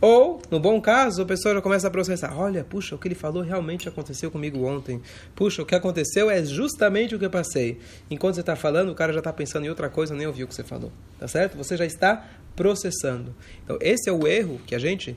Ou, 0.00 0.40
no 0.50 0.60
bom 0.60 0.80
caso, 0.80 1.22
a 1.22 1.26
pessoa 1.26 1.54
já 1.54 1.62
começa 1.62 1.88
a 1.88 1.90
processar. 1.90 2.38
Olha, 2.38 2.62
puxa, 2.64 2.94
o 2.94 2.98
que 2.98 3.08
ele 3.08 3.14
falou 3.14 3.42
realmente 3.42 3.88
aconteceu 3.88 4.30
comigo 4.30 4.64
ontem. 4.64 5.00
Puxa, 5.34 5.62
o 5.62 5.66
que 5.66 5.74
aconteceu 5.74 6.30
é 6.30 6.44
justamente 6.44 7.14
o 7.14 7.18
que 7.18 7.24
eu 7.24 7.30
passei. 7.30 7.78
Enquanto 8.10 8.34
você 8.34 8.40
está 8.40 8.54
falando, 8.54 8.90
o 8.90 8.94
cara 8.94 9.12
já 9.12 9.20
está 9.20 9.32
pensando 9.32 9.64
em 9.64 9.68
outra 9.68 9.88
coisa, 9.88 10.14
nem 10.14 10.26
ouviu 10.26 10.44
o 10.44 10.48
que 10.48 10.54
você 10.54 10.64
falou. 10.64 10.92
Tá 11.18 11.26
certo? 11.26 11.56
Você 11.56 11.76
já 11.76 11.86
está 11.86 12.26
processando. 12.54 13.34
Então, 13.64 13.78
esse 13.80 14.08
é 14.08 14.12
o 14.12 14.26
erro 14.26 14.60
que 14.66 14.74
a 14.74 14.78
gente 14.78 15.16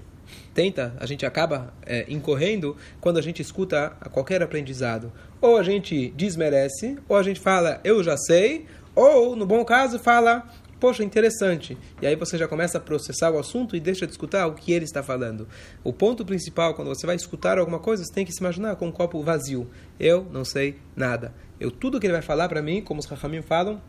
tenta, 0.53 0.94
a 1.00 1.06
gente 1.06 1.25
acaba 1.25 1.74
é, 1.86 2.06
incorrendo 2.08 2.75
quando 3.01 3.18
a 3.18 3.22
gente 3.22 3.42
escuta 3.42 3.89
qualquer 4.12 4.42
aprendizado. 4.42 5.12
Ou 5.42 5.58
a 5.58 5.63
gente 5.63 6.10
desmerece, 6.15 6.98
ou 7.08 7.18
a 7.18 7.24
gente 7.24 7.39
fala, 7.39 7.80
eu 7.84 8.03
já 8.03 8.18
sei, 8.18 8.65
ou, 8.96 9.36
no 9.36 9.46
bom 9.46 9.63
caso, 9.63 10.00
fala, 10.00 10.48
poxa, 10.79 11.03
interessante. 11.03 11.77
E 12.01 12.07
aí 12.07 12.15
você 12.15 12.38
já 12.38 12.48
começa 12.48 12.77
a 12.77 12.81
processar 12.81 13.31
o 13.31 13.39
assunto 13.39 13.75
e 13.75 13.79
deixa 13.79 14.05
de 14.05 14.13
escutar 14.13 14.48
o 14.48 14.53
que 14.53 14.71
ele 14.71 14.86
está 14.86 15.03
falando. 15.03 15.48
O 15.83 15.91
ponto 15.91 16.25
principal, 16.25 16.74
quando 16.74 16.88
você 16.88 17.05
vai 17.05 17.15
escutar 17.15 17.57
alguma 17.57 17.79
coisa, 17.79 18.03
você 18.03 18.13
tem 18.13 18.25
que 18.25 18.31
se 18.31 18.39
imaginar 18.39 18.75
com 18.75 18.88
um 18.88 18.91
copo 18.91 19.21
vazio. 19.21 19.69
Eu 20.00 20.25
não 20.31 20.45
sei 20.45 20.77
nada. 20.95 21.33
Eu, 21.59 21.69
tudo 21.69 22.00
que 22.00 22.07
ele 22.07 22.13
vai 22.13 22.21
falar 22.21 22.48
para 22.48 22.62
mim, 22.62 22.81
como 22.81 23.00
os 23.00 23.05
Rahamim 23.05 23.41
falam, 23.41 23.81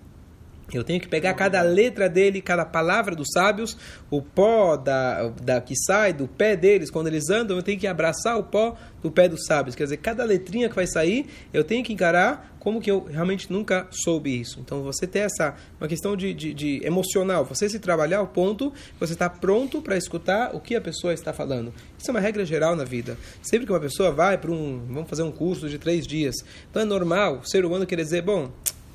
eu 0.76 0.84
tenho 0.84 1.00
que 1.00 1.08
pegar 1.08 1.34
cada 1.34 1.62
letra 1.62 2.08
dele, 2.08 2.40
cada 2.40 2.64
palavra 2.64 3.14
dos 3.14 3.28
sábios, 3.32 3.76
o 4.10 4.22
pó 4.22 4.76
da, 4.76 5.28
da 5.42 5.60
que 5.60 5.74
sai 5.76 6.12
do 6.12 6.28
pé 6.28 6.56
deles 6.56 6.90
quando 6.90 7.08
eles 7.08 7.28
andam, 7.30 7.56
eu 7.56 7.62
tenho 7.62 7.78
que 7.78 7.86
abraçar 7.86 8.38
o 8.38 8.44
pó 8.44 8.76
do 9.02 9.10
pé 9.10 9.28
dos 9.28 9.44
sábios. 9.46 9.74
Quer 9.74 9.84
dizer, 9.84 9.96
cada 9.98 10.24
letrinha 10.24 10.68
que 10.68 10.74
vai 10.74 10.86
sair, 10.86 11.26
eu 11.52 11.64
tenho 11.64 11.84
que 11.84 11.92
encarar 11.92 12.54
como 12.60 12.80
que 12.80 12.90
eu 12.90 13.04
realmente 13.04 13.50
nunca 13.50 13.88
soube 13.90 14.38
isso. 14.38 14.60
Então, 14.60 14.82
você 14.82 15.06
ter 15.06 15.20
essa 15.20 15.54
uma 15.80 15.88
questão 15.88 16.14
de, 16.14 16.34
de, 16.34 16.52
de 16.52 16.80
emocional, 16.84 17.44
você 17.44 17.68
se 17.68 17.78
trabalhar 17.78 18.18
ao 18.18 18.26
ponto 18.26 18.72
você 18.98 19.14
está 19.14 19.28
pronto 19.28 19.80
para 19.80 19.96
escutar 19.96 20.54
o 20.54 20.60
que 20.60 20.76
a 20.76 20.80
pessoa 20.80 21.14
está 21.14 21.32
falando. 21.32 21.72
Isso 21.98 22.10
é 22.10 22.12
uma 22.12 22.20
regra 22.20 22.44
geral 22.44 22.76
na 22.76 22.84
vida. 22.84 23.16
Sempre 23.42 23.66
que 23.66 23.72
uma 23.72 23.80
pessoa 23.80 24.12
vai 24.12 24.36
para 24.36 24.50
um, 24.50 24.84
vamos 24.86 25.08
fazer 25.08 25.22
um 25.22 25.32
curso 25.32 25.68
de 25.68 25.78
três 25.78 26.06
dias, 26.06 26.36
então 26.70 26.82
é 26.82 26.84
normal 26.84 27.40
o 27.42 27.48
ser 27.48 27.64
humano 27.64 27.86
querer 27.86 28.04
dizer, 28.04 28.22
bom 28.22 28.50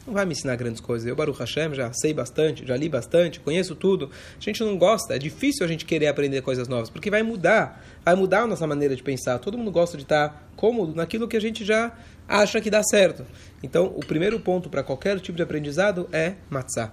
não 0.05 0.13
vai 0.13 0.25
me 0.25 0.33
ensinar 0.33 0.55
grandes 0.55 0.79
coisas. 0.79 1.07
Eu, 1.07 1.15
Baruch 1.15 1.39
Hashem, 1.39 1.73
já 1.73 1.91
sei 1.93 2.13
bastante, 2.13 2.65
já 2.65 2.77
li 2.77 2.87
bastante, 2.87 3.39
conheço 3.39 3.75
tudo. 3.75 4.09
A 4.37 4.41
gente 4.41 4.63
não 4.63 4.77
gosta, 4.77 5.15
é 5.15 5.19
difícil 5.19 5.65
a 5.65 5.67
gente 5.67 5.85
querer 5.85 6.07
aprender 6.07 6.41
coisas 6.41 6.67
novas, 6.67 6.89
porque 6.89 7.09
vai 7.09 7.23
mudar, 7.23 7.83
vai 8.03 8.15
mudar 8.15 8.41
a 8.41 8.47
nossa 8.47 8.67
maneira 8.67 8.95
de 8.95 9.01
pensar. 9.01 9.39
Todo 9.39 9.57
mundo 9.57 9.71
gosta 9.71 9.97
de 9.97 10.03
estar 10.03 10.47
cômodo 10.55 10.93
naquilo 10.95 11.27
que 11.27 11.35
a 11.35 11.41
gente 11.41 11.65
já 11.65 11.93
acha 12.27 12.61
que 12.61 12.69
dá 12.69 12.83
certo. 12.83 13.25
Então, 13.63 13.85
o 13.95 14.05
primeiro 14.05 14.39
ponto 14.39 14.69
para 14.69 14.83
qualquer 14.83 15.19
tipo 15.19 15.35
de 15.35 15.43
aprendizado 15.43 16.07
é 16.11 16.35
matzah. 16.49 16.91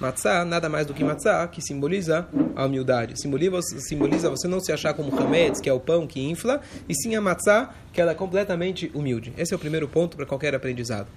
Matzah, 0.00 0.44
nada 0.44 0.68
mais 0.68 0.86
do 0.86 0.94
que 0.94 1.02
matzah, 1.02 1.48
que 1.48 1.60
simboliza 1.60 2.28
a 2.54 2.64
humildade. 2.64 3.20
Simboliza, 3.20 4.30
você 4.30 4.46
não 4.46 4.60
se 4.60 4.72
achar 4.72 4.94
como 4.94 5.14
Hametz, 5.18 5.60
que 5.60 5.68
é 5.68 5.72
o 5.72 5.80
pão 5.80 6.06
que 6.06 6.20
infla, 6.20 6.60
e 6.88 6.94
sim 6.94 7.16
a 7.16 7.20
matzah, 7.20 7.74
que 7.92 8.00
ela 8.00 8.12
é 8.12 8.14
completamente 8.14 8.90
humilde. 8.94 9.32
Esse 9.36 9.52
é 9.52 9.56
o 9.56 9.58
primeiro 9.58 9.88
ponto 9.88 10.16
para 10.16 10.24
qualquer 10.24 10.54
aprendizado. 10.54 11.08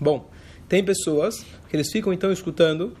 Bom, 0.00 0.30
tem 0.66 0.82
pessoas 0.82 1.44
que 1.68 1.76
eles 1.76 1.92
ficam 1.92 2.12
então 2.12 2.32
escutando, 2.32 2.96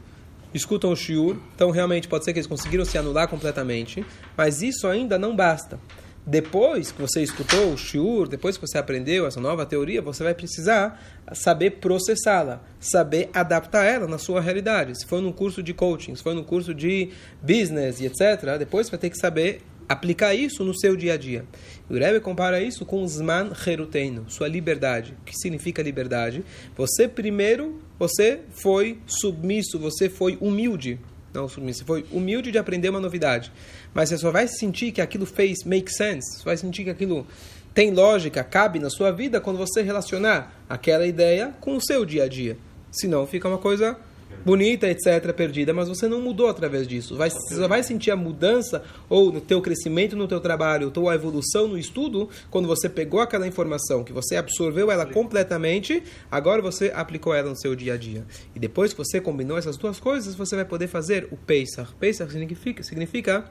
escutam 0.52 0.92
o 0.92 0.96
shiur, 0.96 1.36
então 1.54 1.70
realmente 1.70 2.06
pode 2.06 2.24
ser 2.24 2.32
que 2.32 2.38
eles 2.38 2.46
conseguiram 2.46 2.84
se 2.84 2.98
anular 2.98 3.26
completamente, 3.26 4.04
mas 4.36 4.60
isso 4.60 4.86
ainda 4.86 5.18
não 5.18 5.34
basta. 5.34 5.80
Depois 6.26 6.92
que 6.92 7.00
você 7.00 7.22
escutou 7.22 7.72
o 7.72 7.78
shiur, 7.78 8.28
depois 8.28 8.58
que 8.58 8.66
você 8.66 8.76
aprendeu 8.76 9.26
essa 9.26 9.40
nova 9.40 9.64
teoria, 9.64 10.02
você 10.02 10.22
vai 10.22 10.34
precisar 10.34 11.02
saber 11.32 11.70
processá-la, 11.80 12.60
saber 12.78 13.30
adaptar 13.32 13.84
ela 13.84 14.06
na 14.06 14.18
sua 14.18 14.40
realidade. 14.40 14.98
Se 15.00 15.06
for 15.06 15.22
num 15.22 15.32
curso 15.32 15.62
de 15.62 15.72
coaching, 15.72 16.14
se 16.14 16.22
for 16.22 16.34
num 16.34 16.44
curso 16.44 16.74
de 16.74 17.10
business 17.40 18.00
e 18.00 18.06
etc., 18.06 18.58
depois 18.58 18.86
você 18.86 18.90
vai 18.90 19.00
ter 19.00 19.10
que 19.10 19.16
saber 19.16 19.62
aplicar 19.90 20.36
isso 20.36 20.62
no 20.62 20.72
seu 20.72 20.94
dia 20.94 21.14
a 21.14 21.16
dia. 21.16 21.44
O 21.88 21.94
Rebbe 21.94 22.20
compara 22.20 22.62
isso 22.62 22.86
com 22.86 23.04
Zman 23.04 23.50
Heruteno, 23.66 24.24
sua 24.28 24.46
liberdade. 24.46 25.16
O 25.20 25.24
que 25.24 25.34
significa 25.36 25.82
liberdade? 25.82 26.44
Você 26.76 27.08
primeiro, 27.08 27.82
você 27.98 28.38
foi 28.50 29.00
submisso, 29.04 29.80
você 29.80 30.08
foi 30.08 30.38
humilde. 30.40 31.00
Não 31.34 31.48
submisso, 31.48 31.84
foi 31.84 32.06
humilde 32.12 32.52
de 32.52 32.58
aprender 32.58 32.88
uma 32.88 33.00
novidade. 33.00 33.50
Mas 33.92 34.10
você 34.10 34.18
só 34.18 34.30
vai 34.30 34.46
sentir 34.46 34.92
que 34.92 35.00
aquilo 35.00 35.26
fez 35.26 35.64
make 35.64 35.92
sense, 35.92 36.38
você 36.38 36.44
vai 36.44 36.56
sentir 36.56 36.84
que 36.84 36.90
aquilo 36.90 37.26
tem 37.74 37.92
lógica, 37.92 38.44
cabe 38.44 38.78
na 38.78 38.90
sua 38.90 39.10
vida 39.10 39.40
quando 39.40 39.56
você 39.56 39.82
relacionar 39.82 40.54
aquela 40.68 41.04
ideia 41.04 41.52
com 41.60 41.76
o 41.76 41.80
seu 41.80 42.04
dia 42.04 42.24
a 42.24 42.28
dia. 42.28 42.56
Senão 42.92 43.26
fica 43.26 43.48
uma 43.48 43.58
coisa 43.58 43.96
bonita, 44.44 44.88
etc., 44.88 45.32
perdida, 45.34 45.72
mas 45.72 45.88
você 45.88 46.08
não 46.08 46.20
mudou 46.20 46.48
através 46.48 46.86
disso. 46.86 47.16
Vai, 47.16 47.30
você 47.30 47.68
vai 47.68 47.82
sentir 47.82 48.10
a 48.10 48.16
mudança 48.16 48.82
ou 49.08 49.32
no 49.32 49.40
teu 49.40 49.60
crescimento 49.60 50.16
no 50.16 50.28
teu 50.28 50.40
trabalho, 50.40 50.92
ou 50.94 51.08
a 51.08 51.14
evolução 51.14 51.68
no 51.68 51.78
estudo, 51.78 52.28
quando 52.50 52.68
você 52.68 52.88
pegou 52.88 53.20
aquela 53.20 53.46
informação, 53.46 54.04
que 54.04 54.12
você 54.12 54.36
absorveu 54.36 54.90
ela 54.90 55.06
completamente, 55.06 56.02
agora 56.30 56.60
você 56.60 56.92
aplicou 56.94 57.34
ela 57.34 57.50
no 57.50 57.56
seu 57.56 57.74
dia 57.74 57.94
a 57.94 57.96
dia. 57.96 58.24
E 58.54 58.58
depois 58.58 58.92
que 58.92 58.98
você 58.98 59.20
combinou 59.20 59.56
essas 59.56 59.76
duas 59.76 59.98
coisas, 59.98 60.34
você 60.34 60.56
vai 60.56 60.64
poder 60.64 60.86
fazer 60.86 61.28
o 61.30 61.36
Pesach. 61.36 61.94
Pesach 61.98 62.30
significa, 62.30 62.82
significa 62.82 63.50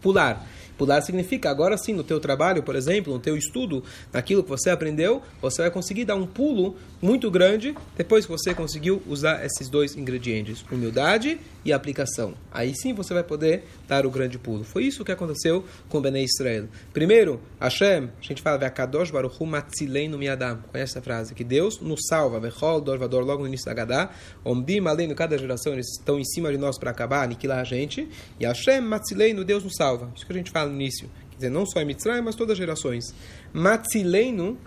pular. 0.00 0.46
Pular 0.80 1.02
significa, 1.02 1.50
agora 1.50 1.76
sim, 1.76 1.92
no 1.92 2.02
teu 2.02 2.18
trabalho, 2.18 2.62
por 2.62 2.74
exemplo, 2.74 3.12
no 3.12 3.18
teu 3.18 3.36
estudo, 3.36 3.84
naquilo 4.10 4.42
que 4.42 4.48
você 4.48 4.70
aprendeu, 4.70 5.20
você 5.38 5.60
vai 5.60 5.70
conseguir 5.70 6.06
dar 6.06 6.14
um 6.14 6.26
pulo 6.26 6.74
muito 7.02 7.30
grande 7.30 7.74
depois 7.98 8.24
que 8.24 8.32
você 8.32 8.54
conseguiu 8.54 9.02
usar 9.06 9.44
esses 9.44 9.68
dois 9.68 9.94
ingredientes, 9.94 10.64
humildade 10.72 11.38
e 11.62 11.70
aplicação. 11.70 12.32
Aí 12.50 12.74
sim 12.74 12.94
você 12.94 13.12
vai 13.12 13.22
poder 13.22 13.64
dar 13.86 14.06
o 14.06 14.10
grande 14.10 14.38
pulo. 14.38 14.64
Foi 14.64 14.84
isso 14.84 15.04
que 15.04 15.12
aconteceu 15.12 15.62
com 15.90 16.00
Bnei 16.00 16.24
Israel. 16.24 16.66
Primeiro, 16.94 17.40
Hashem, 17.60 18.08
a 18.18 18.22
gente 18.22 18.40
fala, 18.40 18.70
Kadosh 18.70 19.10
Baruch 19.10 19.36
Hu 19.38 19.44
Matzileinu 19.44 20.16
Miadam. 20.16 20.62
Conhece 20.72 20.92
essa 20.92 21.02
frase? 21.02 21.34
Que 21.34 21.44
Deus 21.44 21.78
nos 21.78 22.00
salva. 22.08 22.40
Vechol, 22.40 22.80
Dorvador, 22.80 23.22
logo 23.22 23.42
no 23.42 23.48
início 23.48 23.66
da 23.66 23.74
Gadá. 23.74 24.10
Omdim, 24.42 24.80
além 24.86 25.14
cada 25.14 25.36
geração, 25.36 25.74
eles 25.74 25.98
estão 25.98 26.18
em 26.18 26.24
cima 26.24 26.50
de 26.50 26.56
nós 26.56 26.78
para 26.78 26.90
acabar, 26.90 27.24
aniquilar 27.24 27.58
a 27.58 27.64
gente. 27.64 28.08
E 28.38 28.46
Hashem, 28.46 28.80
Matzileinu, 28.80 29.44
Deus 29.44 29.62
nos 29.62 29.74
salva. 29.74 30.10
Isso 30.16 30.24
que 30.24 30.32
a 30.32 30.36
gente 30.36 30.50
fala 30.50 30.69
no 30.70 30.76
início. 30.76 31.10
Quer 31.30 31.36
dizer, 31.36 31.50
não 31.50 31.66
só 31.66 31.80
em 31.80 31.84
Mitzrayim, 31.84 32.22
mas 32.22 32.34
todas 32.34 32.52
as 32.52 32.58
gerações. 32.58 33.14
Matzileinu 33.52 34.58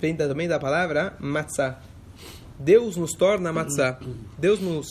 vem 0.00 0.16
também 0.16 0.48
da 0.48 0.58
palavra 0.58 1.16
matzah. 1.20 1.78
Deus 2.58 2.96
nos 2.96 3.12
torna 3.12 3.52
matzah. 3.52 3.98
Deus 4.38 4.60
nos 4.60 4.86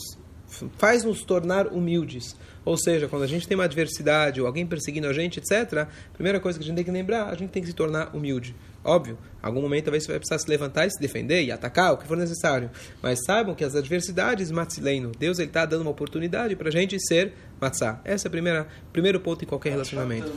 faz 0.78 1.04
nos 1.04 1.22
tornar 1.22 1.68
humildes. 1.68 2.36
Ou 2.64 2.76
seja, 2.76 3.08
quando 3.08 3.22
a 3.22 3.26
gente 3.26 3.48
tem 3.48 3.56
uma 3.56 3.64
adversidade 3.64 4.40
ou 4.40 4.46
alguém 4.46 4.66
perseguindo 4.66 5.06
a 5.06 5.12
gente, 5.12 5.38
etc., 5.38 5.78
a 5.78 5.88
primeira 6.12 6.38
coisa 6.38 6.58
que 6.58 6.64
a 6.64 6.66
gente 6.66 6.76
tem 6.76 6.84
que 6.84 6.90
lembrar, 6.90 7.28
a 7.28 7.34
gente 7.34 7.50
tem 7.50 7.62
que 7.62 7.68
se 7.68 7.74
tornar 7.74 8.14
humilde. 8.14 8.54
Óbvio, 8.84 9.18
algum 9.42 9.62
momento 9.62 9.84
talvez 9.84 10.04
você 10.04 10.12
vai 10.12 10.18
precisar 10.18 10.38
se 10.38 10.48
levantar 10.48 10.86
e 10.86 10.90
se 10.90 11.00
defender 11.00 11.42
e 11.42 11.52
atacar, 11.52 11.92
o 11.92 11.96
que 11.96 12.06
for 12.06 12.16
necessário. 12.16 12.70
Mas 13.02 13.20
saibam 13.24 13.54
que 13.54 13.64
as 13.64 13.74
adversidades, 13.74 14.50
matzileno, 14.50 15.12
Deus 15.18 15.38
está 15.38 15.64
dando 15.64 15.82
uma 15.82 15.90
oportunidade 15.90 16.54
para 16.56 16.68
a 16.68 16.72
gente 16.72 16.98
ser 17.06 17.32
matzah. 17.60 18.00
Esse 18.04 18.26
é 18.26 18.28
o 18.28 18.30
primeiro, 18.30 18.66
primeiro 18.92 19.20
ponto 19.20 19.44
em 19.44 19.48
qualquer 19.48 19.70
relacionamento. 19.70 20.30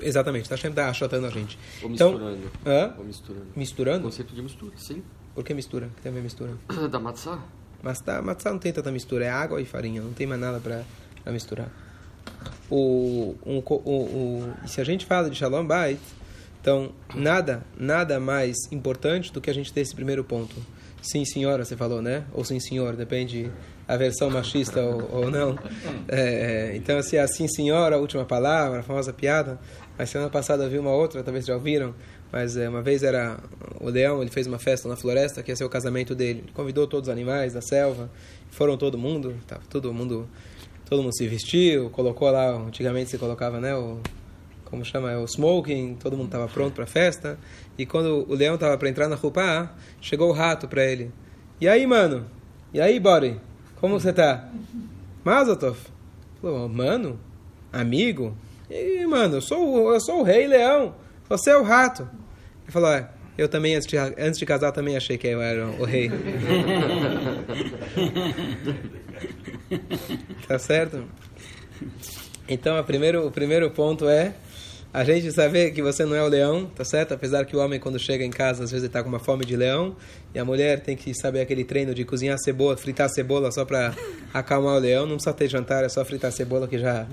Exatamente, 0.00 0.42
está 0.42 0.56
sempre 0.56 0.80
achatando 0.80 1.26
a 1.26 1.30
gente. 1.30 1.58
Ou 1.82 1.90
Então, 1.90 2.10
misturando. 2.12 2.50
hã? 2.66 2.94
Ou 2.98 3.04
misturando. 3.04 3.46
Misturando? 3.54 4.02
Conceito 4.04 4.34
de 4.34 4.42
mistura, 4.42 4.72
sim. 4.76 5.02
Por 5.34 5.44
que 5.44 5.54
mistura? 5.54 5.88
Que 5.96 6.02
tem 6.02 6.10
a 6.12 6.14
ver 6.14 6.22
mistura? 6.22 6.52
Da 6.90 6.98
matzah? 6.98 7.38
Mas 7.82 8.00
tá, 8.00 8.20
matzá 8.20 8.50
não 8.50 8.58
tem 8.58 8.72
tanta 8.72 8.90
mistura, 8.90 9.24
é 9.26 9.30
água 9.30 9.60
e 9.60 9.64
farinha, 9.64 10.02
não 10.02 10.12
tem 10.12 10.26
mais 10.26 10.40
nada 10.40 10.58
para 10.60 10.84
misturar. 11.32 11.70
O, 12.68 13.36
um, 13.46 13.58
o, 13.58 13.74
o, 13.84 14.54
e 14.64 14.68
se 14.68 14.80
a 14.80 14.84
gente 14.84 15.06
fala 15.06 15.30
de 15.30 15.36
Shalom 15.36 15.64
Bait, 15.64 16.00
então 16.60 16.90
nada, 17.14 17.64
nada 17.78 18.18
mais 18.18 18.56
importante 18.72 19.32
do 19.32 19.40
que 19.40 19.48
a 19.48 19.54
gente 19.54 19.72
ter 19.72 19.82
esse 19.82 19.94
primeiro 19.94 20.24
ponto. 20.24 20.56
Sim, 21.00 21.24
senhora, 21.24 21.64
você 21.64 21.76
falou, 21.76 22.02
né? 22.02 22.24
Ou 22.32 22.44
sim, 22.44 22.58
senhor, 22.58 22.96
depende 22.96 23.52
a 23.86 23.96
versão 23.96 24.30
machista 24.30 24.80
ou, 24.80 25.24
ou 25.24 25.30
não. 25.30 25.58
É, 26.08 26.72
então, 26.76 27.00
se 27.02 27.16
é 27.16 27.20
assim, 27.20 27.46
senhora, 27.48 27.96
a 27.96 27.98
última 27.98 28.24
palavra, 28.24 28.80
a 28.80 28.82
famosa 28.82 29.12
piada. 29.12 29.58
Mas 29.98 30.10
semana 30.10 30.30
passada 30.30 30.64
eu 30.64 30.70
vi 30.70 30.78
uma 30.78 30.92
outra, 30.92 31.22
talvez 31.22 31.46
já 31.46 31.54
ouviram, 31.54 31.94
mas 32.30 32.56
é, 32.56 32.68
uma 32.68 32.82
vez 32.82 33.02
era 33.02 33.38
o 33.80 33.88
leão, 33.88 34.20
ele 34.20 34.30
fez 34.30 34.46
uma 34.46 34.58
festa 34.58 34.88
na 34.88 34.96
floresta, 34.96 35.42
que 35.42 35.50
ia 35.50 35.56
ser 35.56 35.64
o 35.64 35.68
casamento 35.68 36.14
dele. 36.14 36.40
Ele 36.40 36.52
convidou 36.52 36.86
todos 36.86 37.08
os 37.08 37.12
animais 37.12 37.54
da 37.54 37.62
selva, 37.62 38.10
foram 38.50 38.76
todo 38.76 38.98
mundo, 38.98 39.36
tava 39.46 39.62
todo 39.70 39.92
mundo, 39.92 40.28
todo 40.88 41.02
mundo 41.02 41.16
se 41.16 41.26
vestiu, 41.26 41.88
colocou 41.90 42.30
lá, 42.30 42.50
antigamente 42.50 43.10
se 43.10 43.18
colocava, 43.18 43.60
né, 43.60 43.74
o 43.74 44.00
como 44.66 44.84
chama, 44.84 45.12
é 45.12 45.16
o 45.16 45.24
smoking, 45.24 45.94
todo 45.94 46.16
mundo 46.16 46.26
estava 46.26 46.48
pronto 46.48 46.74
para 46.74 46.84
a 46.84 46.88
festa. 46.88 47.38
E 47.78 47.86
quando 47.86 48.26
o 48.28 48.34
leão 48.34 48.56
estava 48.56 48.76
para 48.76 48.88
entrar 48.88 49.08
na 49.08 49.14
roupa, 49.14 49.72
chegou 50.00 50.28
o 50.28 50.32
rato 50.32 50.66
para 50.66 50.84
ele. 50.84 51.12
E 51.60 51.68
aí, 51.68 51.86
mano? 51.86 52.26
E 52.74 52.80
aí, 52.80 52.98
body? 52.98 53.40
Como 53.76 53.98
você 54.00 54.12
tá? 54.12 54.48
Mazatov? 55.24 55.76
Falou, 56.40 56.68
mano? 56.68 57.18
Amigo? 57.72 58.36
E, 58.70 59.04
mano, 59.06 59.36
eu 59.36 59.40
sou, 59.40 59.84
o- 59.84 59.92
eu 59.94 60.00
sou 60.00 60.20
o 60.20 60.22
rei 60.22 60.46
leão. 60.46 60.94
Você 61.28 61.50
é 61.50 61.56
o 61.56 61.62
rato. 61.62 62.02
Ele 62.64 62.72
falou, 62.72 62.90
é, 62.92 63.08
eu 63.36 63.48
também, 63.48 63.74
antes 63.74 63.86
de, 63.86 63.96
antes 63.98 64.38
de 64.38 64.46
casar, 64.46 64.72
também 64.72 64.96
achei 64.96 65.18
que 65.18 65.26
eu 65.26 65.40
era 65.42 65.66
o 65.66 65.84
rei. 65.84 66.10
tá 70.48 70.58
certo? 70.58 71.04
Então, 72.48 72.76
a 72.76 72.82
primeiro, 72.82 73.26
o 73.26 73.30
primeiro 73.30 73.70
ponto 73.70 74.08
é 74.08 74.32
a 74.96 75.04
gente 75.04 75.30
saber 75.30 75.72
que 75.72 75.82
você 75.82 76.06
não 76.06 76.16
é 76.16 76.22
o 76.22 76.26
leão, 76.26 76.70
tá 76.74 76.82
certo? 76.82 77.12
Apesar 77.12 77.44
que 77.44 77.54
o 77.54 77.60
homem, 77.60 77.78
quando 77.78 77.98
chega 77.98 78.24
em 78.24 78.30
casa, 78.30 78.64
às 78.64 78.70
vezes 78.70 78.82
ele 78.82 78.90
tá 78.90 79.02
com 79.02 79.10
uma 79.10 79.18
fome 79.18 79.44
de 79.44 79.54
leão, 79.54 79.94
e 80.34 80.38
a 80.38 80.44
mulher 80.44 80.80
tem 80.80 80.96
que 80.96 81.12
saber 81.12 81.42
aquele 81.42 81.64
treino 81.64 81.94
de 81.94 82.02
cozinhar 82.02 82.38
cebola, 82.38 82.78
fritar 82.78 83.10
cebola 83.10 83.52
só 83.52 83.66
para 83.66 83.94
acalmar 84.32 84.76
o 84.76 84.78
leão. 84.78 85.04
Não 85.04 85.16
precisa 85.16 85.34
ter 85.34 85.50
jantar, 85.50 85.84
é 85.84 85.88
só 85.90 86.02
fritar 86.02 86.32
cebola 86.32 86.66
que 86.66 86.78
já, 86.78 87.06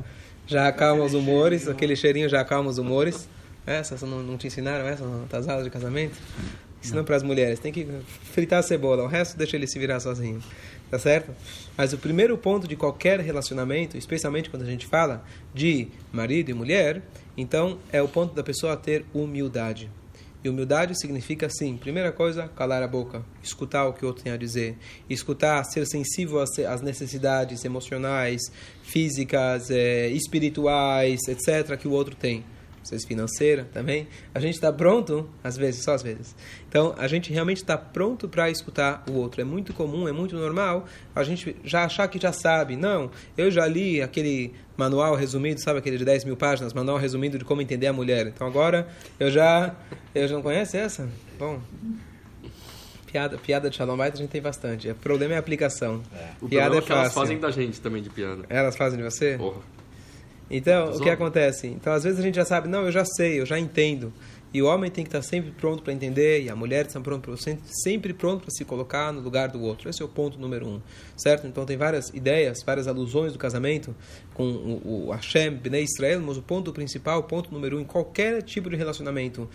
já 0.47 0.65
acalma 0.69 1.03
os 1.03 1.13
humores, 1.13 1.67
aquele 1.67 1.93
cheirinho 1.97 2.29
já 2.29 2.39
acalma 2.39 2.69
os 2.69 2.77
humores. 2.77 3.27
Essa, 3.67 3.97
não, 4.05 4.23
não 4.23 4.37
te 4.37 4.47
ensinaram 4.47 4.87
essa 4.87 5.03
nas 5.29 5.49
aulas 5.49 5.65
de 5.65 5.69
casamento? 5.69 6.15
Ensinam 6.81 7.03
para 7.03 7.17
as 7.17 7.23
mulheres, 7.23 7.59
tem 7.59 7.73
que 7.73 7.85
fritar 8.31 8.59
a 8.59 8.63
cebola, 8.63 9.03
o 9.03 9.07
resto 9.07 9.37
deixa 9.37 9.57
ele 9.57 9.67
se 9.67 9.77
virar 9.77 9.99
sozinho. 9.99 10.41
Tá 10.93 10.99
certo? 10.99 11.31
Mas 11.75 11.91
o 11.91 11.97
primeiro 11.97 12.37
ponto 12.37 12.67
de 12.67 12.75
qualquer 12.75 13.19
relacionamento, 13.19 13.97
especialmente 13.97 14.47
quando 14.47 14.61
a 14.61 14.67
gente 14.67 14.85
fala 14.85 15.25
de 15.51 15.87
marido 16.11 16.51
e 16.51 16.53
mulher, 16.53 17.01
então 17.35 17.79
é 17.91 17.99
o 17.99 18.07
ponto 18.07 18.35
da 18.35 18.43
pessoa 18.43 18.77
ter 18.77 19.03
humildade. 19.11 19.89
E 20.43 20.49
humildade 20.49 20.95
significa, 21.01 21.49
sim, 21.49 21.77
primeira 21.77 22.11
coisa, 22.11 22.47
calar 22.55 22.83
a 22.83 22.87
boca, 22.87 23.25
escutar 23.41 23.87
o 23.87 23.93
que 23.93 24.05
o 24.05 24.07
outro 24.07 24.23
tem 24.23 24.31
a 24.31 24.37
dizer, 24.37 24.77
escutar, 25.09 25.63
ser 25.63 25.87
sensível 25.87 26.37
às 26.39 26.81
necessidades 26.83 27.65
emocionais, 27.65 28.39
físicas, 28.83 29.71
eh, 29.71 30.09
espirituais, 30.09 31.21
etc., 31.27 31.75
que 31.75 31.87
o 31.87 31.91
outro 31.91 32.15
tem 32.15 32.45
vocês 32.83 33.05
financeira 33.05 33.67
também, 33.73 34.07
a 34.33 34.39
gente 34.39 34.55
está 34.55 34.71
pronto, 34.71 35.29
às 35.43 35.55
vezes, 35.55 35.83
só 35.83 35.93
às 35.93 36.03
vezes. 36.03 36.35
Então, 36.67 36.93
a 36.97 37.07
gente 37.07 37.31
realmente 37.31 37.57
está 37.57 37.77
pronto 37.77 38.27
para 38.27 38.49
escutar 38.49 39.03
o 39.09 39.13
outro. 39.13 39.41
É 39.41 39.43
muito 39.43 39.73
comum, 39.73 40.07
é 40.07 40.11
muito 40.11 40.35
normal 40.35 40.85
a 41.15 41.23
gente 41.23 41.55
já 41.63 41.85
achar 41.85 42.07
que 42.07 42.19
já 42.19 42.33
sabe. 42.33 42.75
Não, 42.75 43.09
eu 43.37 43.49
já 43.49 43.65
li 43.65 44.01
aquele 44.01 44.53
manual 44.75 45.15
resumido, 45.15 45.61
sabe 45.61 45.79
aquele 45.79 45.97
de 45.97 46.05
10 46.05 46.25
mil 46.25 46.35
páginas, 46.35 46.73
manual 46.73 46.97
resumido 46.97 47.37
de 47.37 47.45
como 47.45 47.61
entender 47.61 47.87
a 47.87 47.93
mulher. 47.93 48.27
Então, 48.27 48.45
agora, 48.47 48.87
eu 49.19 49.31
já... 49.31 49.75
Eu 50.13 50.27
já 50.27 50.35
não 50.35 50.41
conhece 50.41 50.77
essa? 50.77 51.07
Bom... 51.39 51.59
Piada, 53.11 53.37
piada 53.37 53.69
de 53.69 53.75
Shalom 53.75 53.95
Bait 53.95 54.11
a 54.11 54.17
gente 54.17 54.31
tem 54.31 54.41
bastante. 54.41 54.89
O 54.89 54.95
problema 54.95 55.35
é 55.35 55.37
a 55.37 55.39
aplicação. 55.39 56.01
O 56.41 56.49
Piada 56.49 56.71
problema 56.71 56.75
é 56.75 56.77
é 56.77 56.81
que 56.81 56.91
elas 56.91 57.03
fácil. 57.03 57.21
fazem 57.21 57.39
da 57.39 57.51
gente 57.51 57.79
também 57.79 58.01
de 58.01 58.09
piada. 58.09 58.43
Elas 58.49 58.75
fazem 58.75 58.97
de 58.97 59.03
você? 59.03 59.37
Porra. 59.37 59.61
Então, 60.55 60.91
o 60.91 60.99
que 60.99 61.09
acontece? 61.09 61.65
Então, 61.65 61.91
às 61.91 62.03
vezes 62.03 62.19
a 62.19 62.21
gente 62.21 62.35
já 62.35 62.45
sabe, 62.45 62.67
não, 62.69 62.83
eu 62.83 62.91
já 62.91 63.03
sei, 63.03 63.39
eu 63.39 63.45
já 63.45 63.57
entendo. 63.57 64.13
E 64.53 64.61
o 64.61 64.67
homem 64.67 64.91
tem 64.91 65.03
que 65.03 65.07
estar 65.07 65.23
sempre 65.23 65.49
pronto 65.49 65.81
para 65.81 65.91
entender, 65.91 66.43
e 66.43 66.49
a 66.49 66.55
mulher 66.55 66.85
está 66.85 67.01
pronto 67.01 67.35
sempre 67.83 68.13
pronto 68.13 68.41
para 68.41 68.51
se 68.51 68.63
colocar 68.63 69.11
no 69.11 69.19
lugar 69.19 69.47
do 69.49 69.59
outro. 69.59 69.89
Esse 69.89 70.03
é 70.03 70.05
o 70.05 70.07
ponto 70.07 70.39
número 70.39 70.67
um, 70.67 70.79
certo? 71.17 71.47
Então 71.47 71.65
tem 71.65 71.75
várias 71.75 72.09
ideias, 72.09 72.61
várias 72.63 72.87
alusões 72.87 73.33
do 73.33 73.39
casamento 73.39 73.95
com 74.35 74.43
o, 74.43 75.07
o 75.07 75.11
Hashem, 75.11 75.55
Bnei 75.55 75.85
Israel, 75.85 76.21
mas 76.21 76.37
o 76.37 76.43
ponto 76.43 76.71
principal, 76.71 77.21
o 77.21 77.23
ponto 77.23 77.51
número 77.51 77.77
um, 77.77 77.81
em 77.81 77.83
qualquer 77.83 78.43
tipo 78.43 78.69
de 78.69 78.75
relacionamento, 78.75 79.49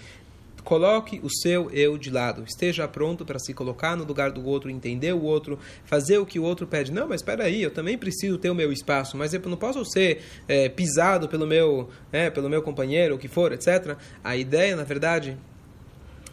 Coloque 0.68 1.18
o 1.22 1.30
seu 1.30 1.70
eu 1.70 1.96
de 1.96 2.10
lado. 2.10 2.44
Esteja 2.46 2.87
pronto 2.87 3.25
para 3.25 3.38
se 3.38 3.54
colocar 3.54 3.96
no 3.96 4.04
lugar 4.04 4.30
do 4.30 4.44
outro, 4.44 4.68
entender 4.68 5.14
o 5.14 5.22
outro, 5.22 5.58
fazer 5.87 6.18
o 6.18 6.26
que 6.26 6.38
o 6.38 6.42
outro 6.42 6.66
pede. 6.66 6.92
Não, 6.92 7.08
mas 7.08 7.22
espera 7.22 7.44
aí, 7.44 7.62
eu 7.62 7.70
também 7.70 7.96
preciso 7.96 8.37
ter 8.37 8.50
o 8.50 8.54
meu 8.54 8.70
espaço, 8.70 9.16
mas 9.16 9.32
eu 9.32 9.40
não 9.46 9.56
posso 9.56 9.82
ser 9.87 10.20
é, 10.46 10.68
pisado 10.68 11.26
pelo 11.26 11.46
meu, 11.46 11.88
é, 12.12 12.28
pelo 12.28 12.50
meu 12.50 12.60
companheiro, 12.60 13.14
o 13.14 13.18
que 13.18 13.28
for, 13.28 13.50
etc. 13.52 13.96
A 14.22 14.37
ideia, 14.37 14.76
na 14.76 14.84
verdade, 14.84 15.38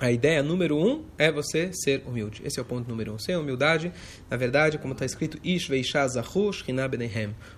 a 0.01 0.11
ideia 0.11 0.43
número 0.43 0.77
um 0.77 1.05
é 1.17 1.31
você 1.31 1.71
ser 1.71 2.03
humilde. 2.05 2.41
Esse 2.43 2.59
é 2.59 2.61
o 2.61 2.65
ponto 2.65 2.89
número 2.89 3.13
um. 3.13 3.17
Sem 3.17 3.37
humildade, 3.37 3.89
na 4.29 4.35
verdade, 4.35 4.77
como 4.77 4.91
está 4.91 5.05
escrito, 5.05 5.39
Ish 5.45 5.69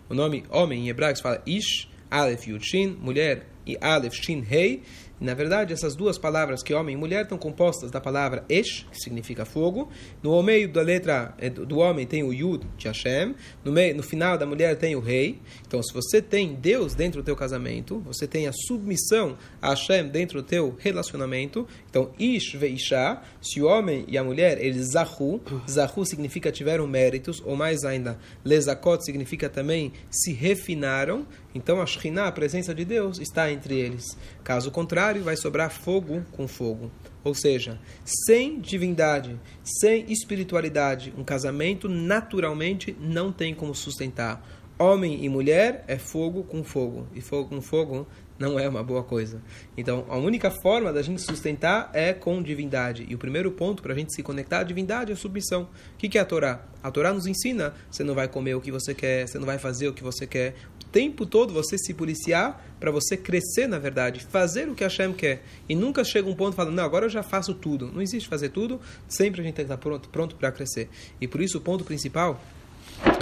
O 0.07 0.13
nome 0.13 0.43
homem 0.51 0.85
em 0.85 0.89
hebraico 0.89 1.23
fala 1.23 1.41
Ish, 1.43 1.89
Aleph 2.11 2.45
Yud 2.45 2.63
Shin, 2.63 2.95
mulher 3.01 3.47
e 3.65 3.75
Aleph 3.81 4.13
Shin 4.13 4.45
Hei. 4.47 4.83
Na 5.19 5.33
verdade, 5.33 5.73
essas 5.73 5.95
duas 5.95 6.17
palavras 6.17 6.61
que 6.61 6.73
homem 6.75 6.93
e 6.93 6.97
mulher 6.97 7.23
estão 7.23 7.39
compostas 7.39 7.89
da 7.89 7.99
palavra 7.99 8.45
Esh, 8.47 8.85
que 8.91 8.99
significa 8.99 9.45
fogo. 9.45 9.89
No 10.21 10.41
meio 10.43 10.71
da 10.71 10.81
letra 10.81 11.33
eh, 11.39 11.49
do 11.49 11.79
homem 11.79 12.05
tem 12.05 12.21
o 12.23 12.31
Yud 12.31 12.67
de 12.77 12.87
Hashem. 12.87 13.33
No, 13.65 13.71
meio, 13.71 13.95
no 13.95 14.03
final 14.03 14.37
da 14.37 14.45
mulher 14.45 14.77
tem 14.77 14.95
o 14.95 14.99
Rei. 14.99 15.39
Então, 15.65 15.81
se 15.81 15.91
você 15.91 16.21
tem 16.21 16.53
Deus 16.53 16.93
dentro 16.93 17.23
do 17.23 17.25
teu 17.25 17.35
casamento, 17.35 17.99
você 18.01 18.27
tem 18.27 18.47
a 18.47 18.51
submissão 18.53 19.37
a 19.59 19.69
Hashem 19.69 20.07
dentro 20.07 20.41
do 20.41 20.47
teu 20.47 20.75
relacionamento. 20.77 21.67
Então, 21.89 22.11
Ish 22.19 22.53
veisha, 22.53 23.19
se 23.41 23.59
o 23.59 23.65
homem 23.65 24.05
e 24.07 24.19
a 24.19 24.23
mulher, 24.23 24.63
eles 24.63 24.91
zahu. 24.91 25.41
Zahu 25.67 26.05
significa 26.05 26.51
tiveram 26.51 26.85
méritos, 26.85 27.41
ou 27.43 27.55
mais 27.55 27.83
ainda, 27.83 28.19
lezakot 28.45 29.03
significa 29.03 29.49
também 29.49 29.91
se 30.11 30.31
refinaram. 30.31 31.25
Então, 31.55 31.81
a 31.81 31.87
Shekhinah, 31.87 32.27
a 32.27 32.31
presença 32.31 32.73
de 32.75 32.85
Deus, 32.85 33.19
está 33.19 33.51
entre 33.51 33.79
eles. 33.79 34.15
Caso 34.43 34.69
contrário, 34.69 35.06
vai 35.15 35.35
sobrar 35.35 35.71
fogo 35.71 36.23
com 36.31 36.47
fogo. 36.47 36.91
Ou 37.23 37.33
seja, 37.33 37.79
sem 38.05 38.59
divindade, 38.59 39.39
sem 39.63 40.11
espiritualidade, 40.11 41.13
um 41.17 41.23
casamento 41.23 41.89
naturalmente 41.89 42.95
não 42.99 43.31
tem 43.31 43.53
como 43.53 43.73
sustentar. 43.73 44.45
Homem 44.79 45.25
e 45.25 45.29
mulher 45.29 45.83
é 45.87 45.97
fogo 45.97 46.43
com 46.43 46.63
fogo. 46.63 47.07
E 47.15 47.19
fogo 47.19 47.49
com 47.49 47.61
fogo 47.61 48.07
não 48.37 48.59
é 48.59 48.69
uma 48.69 48.83
boa 48.83 49.03
coisa. 49.03 49.41
Então, 49.75 50.05
a 50.07 50.17
única 50.17 50.51
forma 50.51 50.93
da 50.93 51.01
gente 51.01 51.21
sustentar 51.21 51.89
é 51.93 52.13
com 52.13 52.41
divindade. 52.41 53.05
E 53.09 53.15
o 53.15 53.17
primeiro 53.17 53.51
ponto 53.51 53.81
para 53.81 53.93
a 53.93 53.97
gente 53.97 54.13
se 54.13 54.21
conectar 54.21 54.59
à 54.59 54.63
divindade 54.63 55.11
é 55.11 55.13
a 55.13 55.17
submissão. 55.17 55.67
O 55.95 55.97
que 55.97 56.17
é 56.17 56.21
a 56.21 56.25
Torá? 56.25 56.63
A 56.83 56.91
Torá 56.91 57.11
nos 57.11 57.25
ensina: 57.25 57.73
você 57.89 58.03
não 58.03 58.13
vai 58.13 58.27
comer 58.27 58.55
o 58.55 58.61
que 58.61 58.71
você 58.71 58.93
quer, 58.93 59.27
você 59.27 59.39
não 59.39 59.45
vai 59.45 59.57
fazer 59.57 59.87
o 59.87 59.93
que 59.93 60.03
você 60.03 60.27
quer 60.27 60.53
tempo 60.91 61.25
todo 61.25 61.53
você 61.53 61.77
se 61.77 61.93
policiar 61.93 62.63
para 62.79 62.91
você 62.91 63.17
crescer, 63.17 63.67
na 63.67 63.79
verdade, 63.79 64.23
fazer 64.23 64.69
o 64.69 64.75
que 64.75 64.83
Hashem 64.83 65.13
quer. 65.13 65.43
E 65.67 65.75
nunca 65.75 66.03
chega 66.03 66.29
um 66.29 66.35
ponto 66.35 66.55
falando, 66.55 66.75
não, 66.75 66.83
agora 66.83 67.05
eu 67.05 67.09
já 67.09 67.23
faço 67.23 67.53
tudo. 67.53 67.91
Não 67.91 68.01
existe 68.01 68.27
fazer 68.27 68.49
tudo, 68.49 68.79
sempre 69.07 69.41
a 69.41 69.43
gente 69.43 69.55
tem 69.55 69.65
que 69.65 69.71
estar 69.71 69.77
pronto, 69.77 70.09
pronto 70.09 70.35
para 70.35 70.51
crescer. 70.51 70.89
E 71.19 71.27
por 71.27 71.41
isso 71.41 71.57
o 71.57 71.61
ponto 71.61 71.83
principal 71.83 72.41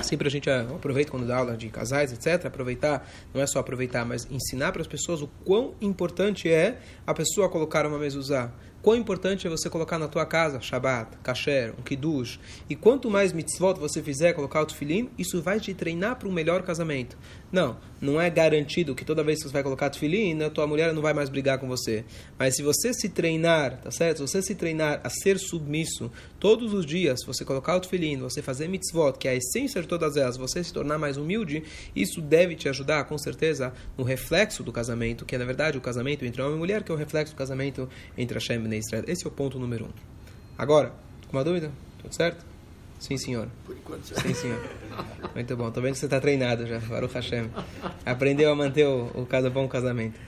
sempre 0.03 0.27
a 0.27 0.31
gente 0.31 0.49
aproveita 0.49 1.11
quando 1.11 1.27
dá 1.27 1.37
aula 1.37 1.57
de 1.57 1.67
casais, 1.69 2.13
etc. 2.13 2.45
Aproveitar, 2.45 3.09
não 3.33 3.41
é 3.41 3.47
só 3.47 3.59
aproveitar, 3.59 4.05
mas 4.05 4.27
ensinar 4.29 4.71
para 4.71 4.81
as 4.81 4.87
pessoas 4.87 5.21
o 5.21 5.27
quão 5.43 5.73
importante 5.81 6.49
é 6.49 6.79
a 7.05 7.13
pessoa 7.13 7.49
colocar 7.49 7.85
uma 7.85 7.97
mezuzá. 7.97 8.51
Quão 8.81 8.95
importante 8.95 9.47
é 9.47 9.49
você 9.49 9.67
colocar 9.67 9.97
na 9.97 10.07
tua 10.07 10.27
casa 10.27 10.61
Shabbat, 10.61 11.17
Kasher, 11.23 11.73
um 11.77 11.81
Kiddush. 11.81 12.39
E 12.69 12.75
quanto 12.75 13.09
mais 13.09 13.33
mitzvot 13.33 13.79
você 13.79 14.01
fizer, 14.03 14.33
colocar 14.33 14.61
o 14.61 14.65
tefilim, 14.65 15.09
isso 15.17 15.41
vai 15.41 15.59
te 15.59 15.73
treinar 15.73 16.17
para 16.17 16.27
um 16.27 16.31
melhor 16.31 16.61
casamento. 16.61 17.17
Não, 17.51 17.77
não 17.99 18.19
é 18.21 18.29
garantido 18.29 18.93
que 18.93 19.03
toda 19.03 19.23
vez 19.23 19.39
que 19.39 19.47
você 19.47 19.53
vai 19.53 19.63
colocar 19.63 19.89
tefilim, 19.89 20.39
a 20.43 20.49
tua 20.49 20.67
mulher 20.67 20.93
não 20.93 21.01
vai 21.01 21.13
mais 21.13 21.29
brigar 21.29 21.57
com 21.57 21.67
você. 21.67 22.05
Mas 22.37 22.55
se 22.55 22.61
você 22.61 22.93
se 22.93 23.09
treinar, 23.09 23.81
tá 23.81 23.89
certo? 23.89 24.17
Se 24.17 24.33
você 24.33 24.41
se 24.41 24.53
treinar 24.53 25.01
a 25.03 25.09
ser 25.09 25.39
submisso 25.39 26.11
todos 26.39 26.73
os 26.73 26.85
dias, 26.85 27.21
você 27.25 27.43
colocar 27.43 27.75
o 27.75 27.79
tefilim, 27.79 28.17
você 28.17 28.41
fazer 28.41 28.67
mitzvot, 28.67 29.13
que 29.17 29.27
é 29.27 29.31
a 29.31 29.35
essência 29.35 29.81
de 29.81 29.87
todas 29.87 30.15
elas, 30.15 30.37
você 30.37 30.63
se 30.63 30.71
tornar 30.71 30.99
mais 30.99 31.17
humilde, 31.17 31.63
isso 31.95 32.21
deve 32.21 32.55
te 32.55 32.69
ajudar, 32.69 33.05
com 33.05 33.17
certeza, 33.17 33.73
no 33.97 34.03
reflexo 34.03 34.61
do 34.61 34.71
casamento, 34.71 35.25
que 35.25 35.33
é 35.33 35.37
na 35.39 35.45
verdade 35.45 35.77
o 35.77 35.81
casamento 35.81 36.23
entre 36.23 36.41
homem 36.41 36.55
e 36.55 36.59
mulher, 36.59 36.83
que 36.83 36.91
é 36.91 36.93
o 36.93 36.97
reflexo 36.97 37.33
do 37.33 37.37
casamento 37.37 37.89
entre 38.15 38.35
Hashem 38.35 38.57
e 38.57 38.59
Israel. 38.77 39.03
Esse 39.07 39.25
é 39.25 39.27
o 39.27 39.31
ponto 39.31 39.59
número 39.59 39.85
um. 39.85 39.89
Agora, 40.57 40.93
com 41.27 41.37
uma 41.37 41.43
dúvida? 41.43 41.71
Tudo 42.01 42.13
certo? 42.13 42.45
Sim, 42.99 43.17
senhor. 43.17 43.49
Por 43.65 43.75
enquanto, 43.75 44.05
Sim, 44.05 44.33
senhor. 44.33 44.61
Muito 45.33 45.57
bom. 45.57 45.67
Estou 45.67 45.83
vendo 45.83 45.93
que 45.93 45.99
você 45.99 46.05
está 46.05 46.19
treinado 46.19 46.65
já. 46.65 46.79
Baruch 46.79 47.13
Hashem. 47.13 47.49
Aprendeu 48.05 48.51
a 48.51 48.55
manter 48.55 48.87
o, 48.87 49.05
o 49.13 49.49
bom 49.51 49.67
casamento. 49.67 50.19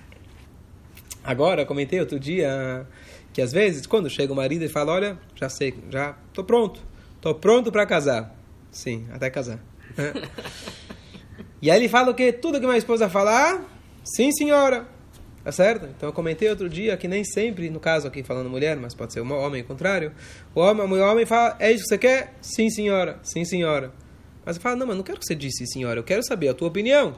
Agora, 1.23 1.65
comentei 1.65 1.99
outro 1.99 2.19
dia 2.19 2.85
que 3.33 3.41
às 3.41 3.51
vezes, 3.51 3.85
quando 3.85 4.09
chega 4.09 4.33
o 4.33 4.35
marido 4.35 4.63
e 4.63 4.69
fala, 4.69 4.93
olha, 4.93 5.19
já 5.35 5.47
sei, 5.49 5.75
já 5.89 6.15
estou 6.27 6.43
pronto. 6.43 6.81
Estou 7.15 7.35
pronto 7.35 7.71
para 7.71 7.85
casar. 7.85 8.35
Sim, 8.71 9.07
até 9.11 9.29
casar. 9.29 9.59
e 11.61 11.69
aí 11.69 11.77
ele 11.77 11.89
fala 11.89 12.11
o 12.11 12.15
quê? 12.15 12.31
Tudo 12.31 12.59
que 12.59 12.65
minha 12.65 12.77
esposa 12.77 13.09
falar, 13.09 13.63
sim, 14.03 14.31
senhora. 14.31 14.87
Tá 15.47 15.51
certo? 15.53 15.85
Então 15.85 16.09
eu 16.09 16.13
comentei 16.13 16.49
outro 16.49 16.67
dia 16.67 16.97
que 16.97 17.07
nem 17.07 17.23
sempre, 17.23 17.69
no 17.69 17.79
caso 17.79 18.05
aqui 18.05 18.21
falando 18.21 18.49
mulher, 18.49 18.75
mas 18.75 18.93
pode 18.93 19.13
ser 19.13 19.21
um 19.21 19.31
homem 19.31 19.63
contrário, 19.63 20.11
o 20.53 20.59
homem, 20.59 20.85
o 20.85 21.09
homem 21.09 21.25
fala, 21.25 21.55
é 21.57 21.71
isso 21.71 21.83
que 21.83 21.87
você 21.87 21.97
quer? 21.97 22.33
Sim, 22.41 22.69
senhora. 22.69 23.17
Sim, 23.23 23.45
senhora. 23.45 23.93
Mas 24.45 24.57
eu 24.57 24.61
falo, 24.61 24.75
não, 24.75 24.85
mas 24.85 24.97
não 24.97 25.03
quero 25.05 25.17
que 25.17 25.25
você 25.25 25.33
disse 25.33 25.65
senhora, 25.65 26.01
eu 26.01 26.03
quero 26.03 26.21
saber 26.21 26.49
a 26.49 26.53
tua 26.53 26.67
opinião. 26.67 27.15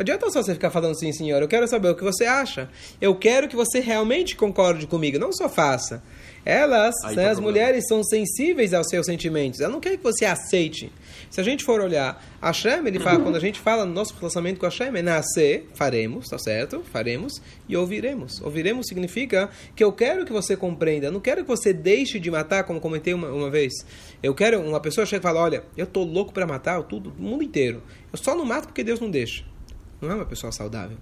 Adianta 0.00 0.30
só 0.30 0.42
você 0.42 0.54
ficar 0.54 0.70
falando 0.70 0.98
sim, 0.98 1.12
senhora, 1.12 1.44
eu 1.44 1.48
quero 1.48 1.68
saber 1.68 1.90
o 1.90 1.94
que 1.94 2.02
você 2.02 2.24
acha. 2.24 2.70
Eu 3.02 3.14
quero 3.14 3.46
que 3.46 3.54
você 3.54 3.80
realmente 3.80 4.34
concorde 4.34 4.86
comigo, 4.86 5.18
não 5.18 5.30
só 5.30 5.46
faça. 5.46 6.02
Elas, 6.42 6.94
né, 7.04 7.24
tá 7.24 7.30
as 7.30 7.38
mulheres, 7.38 7.86
são 7.86 8.02
sensíveis 8.02 8.72
aos 8.72 8.88
seus 8.88 9.04
sentimentos. 9.04 9.60
Ela 9.60 9.70
não 9.70 9.78
quer 9.78 9.98
que 9.98 10.02
você 10.02 10.24
aceite. 10.24 10.90
Se 11.28 11.38
a 11.38 11.44
gente 11.44 11.62
for 11.62 11.82
olhar, 11.82 12.24
Hashem, 12.40 12.86
ele 12.86 12.98
fala, 12.98 13.20
quando 13.20 13.36
a 13.36 13.40
gente 13.40 13.60
fala 13.60 13.84
no 13.84 13.92
nosso 13.92 14.14
relacionamento 14.14 14.58
com 14.58 14.64
Hashem, 14.64 14.86
é 14.86 15.02
nascer, 15.02 15.68
faremos, 15.74 16.28
tá 16.28 16.38
certo? 16.38 16.82
Faremos 16.90 17.42
e 17.68 17.76
ouviremos. 17.76 18.40
Ouviremos 18.40 18.86
significa 18.86 19.50
que 19.76 19.84
eu 19.84 19.92
quero 19.92 20.24
que 20.24 20.32
você 20.32 20.56
compreenda, 20.56 21.08
eu 21.08 21.12
não 21.12 21.20
quero 21.20 21.42
que 21.42 21.48
você 21.48 21.74
deixe 21.74 22.18
de 22.18 22.30
matar, 22.30 22.64
como 22.64 22.80
comentei 22.80 23.12
uma, 23.12 23.28
uma 23.28 23.50
vez. 23.50 23.74
Eu 24.22 24.34
quero, 24.34 24.62
uma 24.62 24.80
pessoa 24.80 25.04
chega 25.04 25.20
e 25.20 25.22
fala, 25.22 25.40
olha, 25.42 25.62
eu 25.76 25.86
tô 25.86 26.04
louco 26.04 26.32
para 26.32 26.46
matar 26.46 26.82
tudo, 26.84 27.12
o 27.18 27.22
mundo 27.22 27.44
inteiro. 27.44 27.82
Eu 28.10 28.18
só 28.18 28.34
não 28.34 28.46
mato 28.46 28.68
porque 28.68 28.82
Deus 28.82 28.98
não 28.98 29.10
deixa. 29.10 29.49
Não 30.00 30.10
é 30.10 30.14
uma 30.14 30.24
pessoa 30.24 30.50
saudável. 30.50 30.96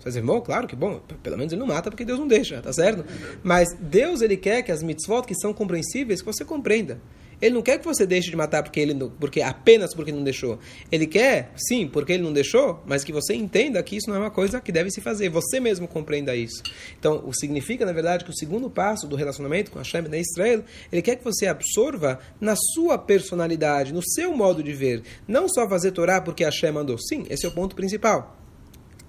Você 0.00 0.20
diz, 0.20 0.30
claro 0.44 0.68
que 0.68 0.76
bom, 0.76 1.00
pelo 1.22 1.36
menos 1.36 1.52
ele 1.52 1.60
não 1.60 1.66
mata 1.66 1.90
porque 1.90 2.04
Deus 2.04 2.18
não 2.18 2.28
deixa, 2.28 2.60
tá 2.60 2.72
certo? 2.72 3.04
Mas 3.42 3.76
Deus, 3.80 4.20
ele 4.20 4.36
quer 4.36 4.62
que 4.62 4.70
as 4.70 4.82
mitzvot 4.82 5.26
que 5.26 5.34
são 5.34 5.52
compreensíveis, 5.52 6.20
que 6.20 6.26
você 6.26 6.44
compreenda. 6.44 7.00
Ele 7.40 7.54
não 7.54 7.62
quer 7.62 7.78
que 7.78 7.84
você 7.84 8.06
deixe 8.06 8.30
de 8.30 8.36
matar 8.36 8.62
porque 8.62 8.80
ele 8.80 8.94
porque 9.20 9.42
apenas 9.42 9.94
porque 9.94 10.10
não 10.10 10.24
deixou. 10.24 10.58
Ele 10.90 11.06
quer, 11.06 11.52
sim, 11.56 11.86
porque 11.86 12.12
ele 12.14 12.22
não 12.22 12.32
deixou, 12.32 12.82
mas 12.86 13.04
que 13.04 13.12
você 13.12 13.34
entenda 13.34 13.82
que 13.82 13.96
isso 13.96 14.08
não 14.08 14.16
é 14.16 14.18
uma 14.20 14.30
coisa 14.30 14.60
que 14.60 14.72
deve 14.72 14.90
se 14.90 15.00
fazer. 15.02 15.28
Você 15.28 15.60
mesmo 15.60 15.86
compreenda 15.86 16.34
isso. 16.34 16.62
Então, 16.98 17.22
o 17.26 17.34
significa, 17.34 17.84
na 17.84 17.92
verdade, 17.92 18.24
que 18.24 18.30
o 18.30 18.36
segundo 18.36 18.70
passo 18.70 19.06
do 19.06 19.16
relacionamento 19.16 19.70
com 19.70 19.78
Hashem 19.78 20.04
e 20.10 20.20
Israel, 20.20 20.64
ele 20.90 21.02
quer 21.02 21.16
que 21.16 21.24
você 21.24 21.46
absorva 21.46 22.18
na 22.40 22.54
sua 22.56 22.96
personalidade, 22.96 23.92
no 23.92 24.02
seu 24.02 24.34
modo 24.34 24.62
de 24.62 24.72
ver. 24.72 25.02
Não 25.28 25.46
só 25.46 25.68
fazer 25.68 25.90
Torá 25.92 26.22
porque 26.22 26.42
Hashem 26.42 26.72
mandou. 26.72 26.96
Sim, 26.98 27.26
esse 27.28 27.44
é 27.44 27.48
o 27.48 27.52
ponto 27.52 27.76
principal. 27.76 28.45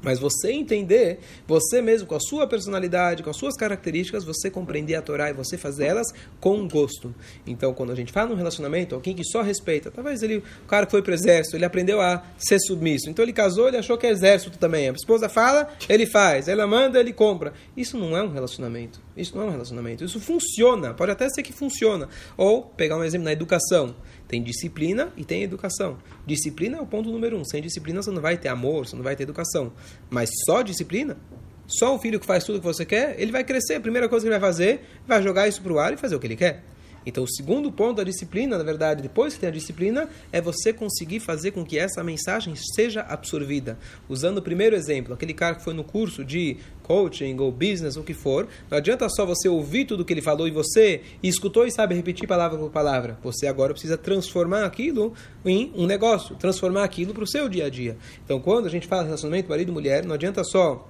Mas 0.02 0.20
você 0.20 0.52
entender, 0.52 1.20
você 1.48 1.82
mesmo, 1.82 2.08
com 2.08 2.16
a 2.16 2.20
sua 2.20 2.46
personalidade, 2.48 3.24
com 3.24 3.30
as 3.30 3.38
suas 3.38 3.56
características, 3.56 4.24
você 4.24 4.50
compreender 4.50 4.96
a 4.96 5.02
Torá 5.02 5.30
e 5.30 5.34
você 5.34 5.58
fazer 5.58 5.86
elas 5.86 6.08
com 6.40 6.68
gosto. 6.68 7.14
Então, 7.46 7.74
quando 7.74 7.92
a 7.92 7.96
gente 7.96 8.12
fala 8.12 8.30
num 8.30 8.36
relacionamento, 8.36 8.96
alguém 8.96 9.16
que 9.16 9.24
só 9.24 9.42
respeita, 9.42 9.90
talvez 9.90 10.22
ele, 10.22 10.38
o 10.38 10.68
cara 10.68 10.86
que 10.86 10.92
foi 10.92 11.02
para 11.02 11.12
o 11.12 11.16
exército, 11.16 11.58
ele 11.58 11.66
aprendeu 11.66 12.00
a 12.00 12.24
ser 12.38 12.60
submisso. 12.60 13.10
Então, 13.10 13.24
ele 13.24 13.34
casou, 13.34 13.68
ele 13.68 13.78
achou 13.78 13.98
que 13.98 14.06
é 14.06 14.12
exército 14.12 14.58
também. 14.58 14.90
A 14.90 14.94
esposa 14.94 15.28
fala, 15.28 15.68
ele 15.90 16.06
faz. 16.06 16.48
Ela 16.48 16.68
manda, 16.68 17.00
ele 17.00 17.14
compra. 17.14 17.54
Isso 17.76 17.98
não 17.98 18.16
é 18.16 18.22
um 18.22 18.32
relacionamento. 18.32 19.07
Isso 19.18 19.36
não 19.36 19.44
é 19.44 19.46
um 19.48 19.52
relacionamento. 19.52 20.04
Isso 20.04 20.20
funciona. 20.20 20.94
Pode 20.94 21.12
até 21.12 21.28
ser 21.30 21.44
que 21.44 21.52
funciona. 21.52 22.08
Ou, 22.38 22.64
pegar 22.64 22.98
um 22.98 23.04
exemplo 23.04 23.26
na 23.26 23.34
educação. 23.34 23.96
Tem 24.28 24.42
disciplina 24.42 25.12
e 25.18 25.26
tem 25.26 25.44
educação. 25.44 25.98
Disciplina 26.26 26.78
é 26.78 26.82
o 26.82 26.86
ponto 26.86 27.12
número 27.12 27.38
um. 27.38 27.44
Sem 27.44 27.62
disciplina 27.62 28.02
você 28.02 28.12
não 28.12 28.22
vai 28.22 28.38
ter 28.38 28.50
amor, 28.50 28.86
você 28.86 28.96
não 28.96 29.04
vai 29.04 29.16
ter 29.16 29.24
educação. 29.24 29.74
Mas 30.10 30.30
só 30.46 30.62
disciplina, 30.62 31.18
só 31.68 31.96
o 31.96 32.00
filho 32.00 32.20
que 32.20 32.26
faz 32.26 32.44
tudo 32.44 32.58
o 32.58 32.60
que 32.60 32.66
você 32.66 32.86
quer, 32.86 33.20
ele 33.20 33.32
vai 33.32 33.44
crescer. 33.44 33.76
A 33.76 33.80
primeira 33.80 34.08
coisa 34.08 34.24
que 34.24 34.30
ele 34.30 34.40
vai 34.40 34.50
fazer, 34.50 34.82
vai 35.06 35.22
jogar 35.22 35.48
isso 35.48 35.62
para 35.62 35.74
o 35.74 35.80
ar 35.80 35.94
e 35.94 35.98
fazer 35.98 36.16
o 36.16 36.20
que 36.20 36.28
ele 36.28 36.36
quer. 36.36 36.64
Então, 37.08 37.24
o 37.24 37.28
segundo 37.28 37.72
ponto 37.72 37.96
da 37.96 38.04
disciplina, 38.04 38.58
na 38.58 38.66
verdade, 38.66 39.02
depois 39.02 39.34
que 39.34 39.40
tem 39.40 39.48
a 39.48 39.52
disciplina, 39.52 40.10
é 40.30 40.42
você 40.42 40.74
conseguir 40.74 41.22
fazer 41.22 41.52
com 41.52 41.64
que 41.64 41.80
essa 41.80 42.04
mensagem 42.04 42.54
seja 42.76 43.00
absorvida. 43.00 43.80
Usando 44.10 44.40
o 44.40 44.42
primeiro 44.42 44.76
exemplo, 44.76 45.14
aquele 45.14 45.34
cara 45.34 45.56
que 45.56 45.64
foi 45.64 45.74
no 45.74 45.86
curso 45.86 46.26
de 46.26 46.58
coaching 46.84 47.40
ou 47.40 47.50
business, 47.50 47.96
o 47.96 48.04
que 48.04 48.14
for, 48.14 48.46
não 48.70 48.78
adianta 48.78 49.08
só 49.08 49.26
você 49.26 49.48
ouvir 49.48 49.86
tudo 49.86 50.04
que 50.04 50.12
ele 50.12 50.22
falou 50.22 50.50
e 50.50 50.52
você 50.52 51.02
escutou 51.24 51.66
e 51.66 51.72
sabe 51.72 51.96
repetir 51.96 52.28
palavra 52.28 52.60
por 52.60 52.70
palavra. 52.70 53.18
Você 53.24 53.48
agora 53.48 53.72
precisa 53.72 53.98
transformar 53.98 54.66
aquilo 54.66 55.14
em 55.46 55.72
um 55.78 55.86
negócio, 55.86 56.36
transformar 56.36 56.84
aquilo 56.84 57.14
para 57.14 57.24
o 57.24 57.28
seu 57.28 57.48
dia 57.48 57.68
a 57.68 57.70
dia. 57.70 57.96
Então, 58.26 58.38
quando 58.42 58.66
a 58.66 58.70
gente 58.70 58.86
fala 58.86 59.04
relacionamento 59.04 59.50
marido 59.50 59.70
e 59.70 59.74
mulher, 59.74 60.06
não 60.06 60.16
adianta 60.16 60.44
só 60.44 60.86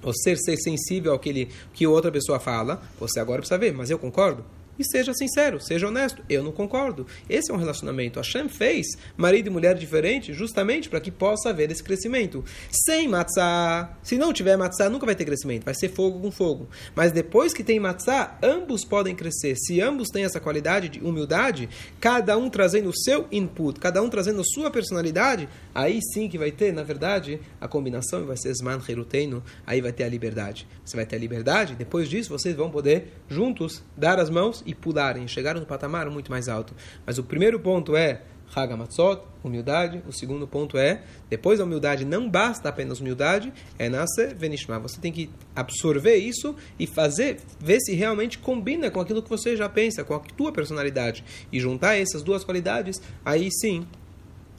você 0.00 0.34
ser 0.34 0.56
sensível 0.56 1.12
ao 1.12 1.18
que, 1.18 1.28
ele, 1.28 1.50
que 1.74 1.86
outra 1.86 2.10
pessoa 2.10 2.40
fala, 2.40 2.80
você 2.98 3.20
agora 3.20 3.40
precisa 3.40 3.58
ver, 3.58 3.74
mas 3.74 3.90
eu 3.90 3.98
concordo? 3.98 4.42
E 4.78 4.84
seja 4.84 5.12
sincero, 5.12 5.60
seja 5.60 5.88
honesto. 5.88 6.22
Eu 6.28 6.42
não 6.42 6.52
concordo. 6.52 7.06
Esse 7.28 7.50
é 7.50 7.54
um 7.54 7.58
relacionamento. 7.58 8.18
Hashem 8.18 8.48
fez 8.48 8.86
marido 9.16 9.48
e 9.48 9.50
mulher 9.50 9.74
diferente 9.74 10.32
justamente 10.32 10.88
para 10.88 11.00
que 11.00 11.10
possa 11.10 11.50
haver 11.50 11.70
esse 11.70 11.82
crescimento. 11.82 12.44
Sem 12.70 13.06
matzah, 13.06 13.96
se 14.02 14.16
não 14.16 14.32
tiver 14.32 14.56
matzah, 14.56 14.88
nunca 14.88 15.06
vai 15.06 15.14
ter 15.14 15.24
crescimento. 15.24 15.64
Vai 15.64 15.74
ser 15.74 15.88
fogo 15.90 16.20
com 16.20 16.30
fogo. 16.30 16.68
Mas 16.94 17.12
depois 17.12 17.52
que 17.52 17.62
tem 17.62 17.78
matzah, 17.78 18.38
ambos 18.42 18.84
podem 18.84 19.14
crescer. 19.14 19.56
Se 19.56 19.80
ambos 19.80 20.08
têm 20.08 20.24
essa 20.24 20.40
qualidade 20.40 20.88
de 20.88 21.00
humildade, 21.00 21.68
cada 22.00 22.36
um 22.36 22.48
trazendo 22.48 22.88
o 22.88 22.96
seu 22.96 23.26
input, 23.30 23.78
cada 23.78 24.02
um 24.02 24.08
trazendo 24.08 24.40
a 24.40 24.44
sua 24.44 24.70
personalidade, 24.70 25.48
aí 25.74 26.00
sim 26.12 26.28
que 26.28 26.38
vai 26.38 26.50
ter, 26.50 26.72
na 26.72 26.82
verdade, 26.82 27.40
a 27.60 27.68
combinação 27.68 28.24
vai 28.26 28.36
ser 28.36 28.54
Zman 28.54 28.80
Heruteno, 28.88 29.42
aí 29.66 29.80
vai 29.80 29.92
ter 29.92 30.04
a 30.04 30.08
liberdade. 30.08 30.66
Você 30.84 30.96
vai 30.96 31.06
ter 31.06 31.16
a 31.16 31.18
liberdade, 31.18 31.74
depois 31.74 32.08
disso 32.08 32.30
vocês 32.30 32.56
vão 32.56 32.70
poder 32.70 33.12
juntos 33.28 33.82
dar 33.96 34.18
as 34.18 34.30
mãos 34.30 34.61
e 34.66 34.74
pularem, 34.74 35.26
chegaram 35.28 35.60
no 35.60 35.66
patamar 35.66 36.08
muito 36.10 36.30
mais 36.30 36.48
alto. 36.48 36.74
Mas 37.06 37.18
o 37.18 37.24
primeiro 37.24 37.58
ponto 37.60 37.96
é 37.96 38.22
Hagamatzot, 38.54 39.22
humildade. 39.42 40.02
O 40.06 40.12
segundo 40.12 40.46
ponto 40.46 40.76
é, 40.76 41.02
depois 41.30 41.58
da 41.58 41.64
humildade, 41.64 42.04
não 42.04 42.28
basta 42.28 42.68
apenas 42.68 43.00
humildade, 43.00 43.52
é 43.78 43.88
nascer 43.88 44.34
venishma. 44.34 44.78
Você 44.78 45.00
tem 45.00 45.10
que 45.10 45.30
absorver 45.56 46.16
isso 46.16 46.54
e 46.78 46.86
fazer, 46.86 47.40
ver 47.58 47.80
se 47.80 47.94
realmente 47.94 48.38
combina 48.38 48.90
com 48.90 49.00
aquilo 49.00 49.22
que 49.22 49.30
você 49.30 49.56
já 49.56 49.68
pensa, 49.68 50.04
com 50.04 50.14
a 50.14 50.20
tua 50.20 50.52
personalidade. 50.52 51.24
E 51.50 51.58
juntar 51.58 51.96
essas 51.96 52.22
duas 52.22 52.44
qualidades, 52.44 53.00
aí 53.24 53.48
sim, 53.50 53.86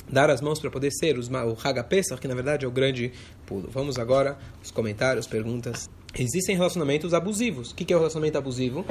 dar 0.09 0.29
as 0.29 0.41
mãos 0.41 0.59
para 0.59 0.71
poder 0.71 0.91
ser 0.91 1.17
os, 1.17 1.29
o 1.29 1.57
Haga 1.63 1.83
Pesach, 1.83 2.19
que 2.19 2.27
na 2.27 2.35
verdade 2.35 2.65
é 2.65 2.67
o 2.67 2.71
grande 2.71 3.11
pulo. 3.45 3.69
Vamos 3.71 3.99
agora 3.99 4.37
os 4.61 4.71
comentários, 4.71 5.27
perguntas. 5.27 5.89
Existem 6.17 6.55
relacionamentos 6.55 7.13
abusivos. 7.13 7.71
O 7.71 7.75
que 7.75 7.91
é 7.91 7.95
o 7.95 7.99
relacionamento 7.99 8.37
abusivo? 8.37 8.85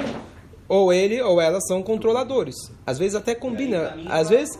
Ou 0.67 0.91
ele 0.93 1.21
ou 1.21 1.39
ela 1.41 1.59
são 1.61 1.81
controladores. 1.81 2.55
Às 2.85 2.97
vezes 2.97 3.15
até 3.15 3.35
combina, 3.35 3.97
às 4.07 4.29
vezes 4.29 4.59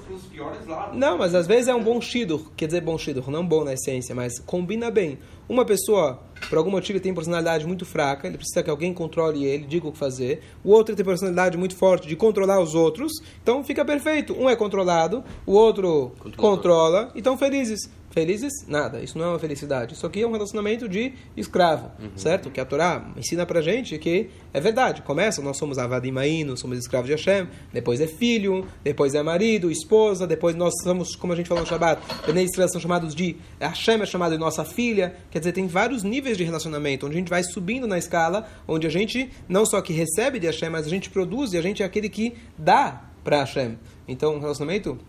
Não, 0.93 1.17
mas 1.17 1.35
às 1.35 1.47
vezes 1.47 1.67
é 1.67 1.75
um 1.75 1.83
bom 1.83 1.99
shidur, 2.01 2.51
quer 2.55 2.67
dizer 2.67 2.81
bom 2.81 2.97
shidur, 2.97 3.29
não 3.29 3.45
bom 3.45 3.63
na 3.63 3.73
essência, 3.73 4.13
mas 4.13 4.39
combina 4.39 4.89
bem. 4.91 5.17
Uma 5.47 5.65
pessoa, 5.65 6.19
por 6.49 6.57
algum 6.57 6.71
motivo, 6.71 6.99
tem 7.01 7.13
personalidade 7.13 7.67
muito 7.67 7.85
fraca, 7.85 8.27
ele 8.27 8.37
precisa 8.37 8.63
que 8.63 8.69
alguém 8.69 8.93
controle 8.93 9.43
ele, 9.43 9.65
diga 9.65 9.87
o 9.87 9.91
que 9.91 9.97
fazer. 9.97 10.41
O 10.63 10.71
outro 10.71 10.95
tem 10.95 11.03
personalidade 11.03 11.57
muito 11.57 11.75
forte 11.75 12.07
de 12.07 12.15
controlar 12.15 12.61
os 12.61 12.73
outros, 12.73 13.11
então 13.41 13.61
fica 13.63 13.83
perfeito. 13.83 14.33
Um 14.33 14.49
é 14.49 14.55
controlado, 14.55 15.23
o 15.45 15.51
outro 15.53 16.13
controla, 16.37 17.11
então 17.13 17.37
felizes. 17.37 17.89
Felizes? 18.13 18.67
Nada. 18.67 19.02
Isso 19.02 19.17
não 19.17 19.26
é 19.26 19.30
uma 19.30 19.39
felicidade. 19.39 19.95
Isso 19.95 20.06
aqui 20.06 20.21
é 20.21 20.28
um 20.28 20.32
relacionamento 20.32 20.88
de 20.88 21.13
escravo, 21.36 21.91
uhum. 21.99 22.12
certo? 22.15 22.52
Que 22.52 22.62
a 22.62 22.65
Torá 22.65 23.12
ensina 23.17 23.43
pra 23.43 23.60
gente 23.60 23.97
que 23.97 24.30
é 24.54 24.60
verdade. 24.60 25.02
Começa, 25.02 25.41
nós 25.41 25.58
somos 25.58 25.80
avadim 25.80 26.13
nós 26.43 26.60
somos 26.60 26.78
escravos 26.78 27.08
de 27.08 27.13
Hashem, 27.13 27.47
depois 27.73 27.99
é 27.99 28.06
filho, 28.06 28.67
depois 28.84 29.15
é 29.15 29.23
marido, 29.23 29.71
esposa, 29.71 30.28
depois 30.28 30.56
nós 30.56 30.76
somos, 30.84 31.15
como 31.15 31.34
a 31.34 31.36
gente 31.36 31.49
falou 31.49 31.63
no 31.63 31.67
Shabbat, 31.67 32.04
Bnei 32.28 32.45
Israel 32.45 32.69
são 32.69 32.80
chamados 32.80 33.15
de, 33.15 33.36
Hashem 33.60 33.99
é 33.99 34.06
chamado 34.06 34.34
de 34.34 34.38
nossa 34.38 34.63
filha, 34.63 35.15
quer 35.32 35.39
dizer, 35.39 35.52
tem 35.52 35.65
vários 35.65 36.04
níveis 36.04 36.38
de 36.38 36.43
relacionamento, 36.43 37.08
onde 37.08 37.15
a 37.15 37.17
gente 37.19 37.30
vai 37.30 37.41
subindo 37.43 37.88
na 37.88 37.97
escala, 37.97 38.47
onde 38.67 38.86
a 38.86 38.91
gente 38.91 39.32
não 39.49 39.65
só 39.65 39.82
que 39.82 39.91
recebe 39.91 40.38
de 40.38 40.45
Hashem, 40.45 40.69
mas 40.69 40.86
a 40.86 40.89
gente 40.89 41.10
produz 41.10 41.54
e 41.54 41.58
a 41.58 41.63
gente 41.63 41.82
é 41.82 41.86
aquele 41.86 42.10
que 42.10 42.36
dá 42.56 43.10
para 43.23 43.39
Hashem. 43.39 43.80
Então, 44.08 44.36
um 44.36 44.39
relacionamento 44.39 44.99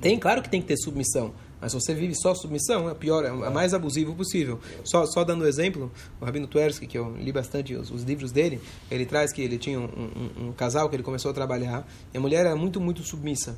tem, 0.00 0.18
claro 0.18 0.42
que 0.42 0.48
tem 0.48 0.60
que 0.60 0.68
ter 0.68 0.76
submissão, 0.76 1.32
mas 1.60 1.72
você 1.72 1.94
vive 1.94 2.14
só 2.14 2.34
submissão, 2.34 2.88
é 2.88 2.94
pior, 2.94 3.24
é, 3.24 3.28
é 3.28 3.50
mais 3.50 3.74
abusivo 3.74 4.14
possível. 4.14 4.60
Só, 4.84 5.06
só 5.06 5.24
dando 5.24 5.44
um 5.44 5.46
exemplo, 5.46 5.90
o 6.20 6.24
Rabino 6.24 6.46
Tversky, 6.46 6.86
que 6.86 6.96
eu 6.96 7.16
li 7.16 7.32
bastante 7.32 7.74
os, 7.74 7.90
os, 7.90 8.02
livros 8.02 8.30
dele, 8.30 8.60
ele 8.90 9.04
traz 9.04 9.32
que 9.32 9.42
ele 9.42 9.58
tinha 9.58 9.78
um, 9.78 9.84
um, 9.84 10.48
um, 10.48 10.52
casal 10.52 10.88
que 10.88 10.96
ele 10.96 11.02
começou 11.02 11.30
a 11.30 11.34
trabalhar, 11.34 11.86
e 12.12 12.18
a 12.18 12.20
mulher 12.20 12.46
era 12.46 12.56
muito, 12.56 12.80
muito 12.80 13.02
submissa. 13.02 13.56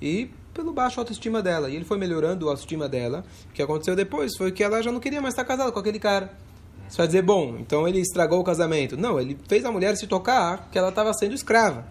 E 0.00 0.30
pelo 0.54 0.72
baixo 0.72 0.98
autoestima 0.98 1.42
dela. 1.42 1.68
E 1.68 1.76
ele 1.76 1.84
foi 1.84 1.98
melhorando 1.98 2.48
a 2.48 2.52
autoestima 2.52 2.88
dela. 2.88 3.24
O 3.50 3.52
que 3.52 3.62
aconteceu 3.62 3.94
depois 3.94 4.34
foi 4.36 4.50
que 4.50 4.64
ela 4.64 4.82
já 4.82 4.90
não 4.90 4.98
queria 4.98 5.20
mais 5.20 5.34
estar 5.34 5.44
casada 5.44 5.70
com 5.70 5.78
aquele 5.78 5.98
cara. 5.98 6.32
Você 6.88 6.96
vai 6.96 7.06
dizer, 7.06 7.22
bom, 7.22 7.56
então 7.60 7.86
ele 7.86 8.00
estragou 8.00 8.40
o 8.40 8.44
casamento. 8.44 8.96
Não, 8.96 9.20
ele 9.20 9.38
fez 9.46 9.64
a 9.64 9.70
mulher 9.70 9.96
se 9.96 10.06
tocar 10.06 10.68
que 10.72 10.78
ela 10.78 10.88
estava 10.88 11.12
sendo 11.12 11.34
escrava 11.34 11.86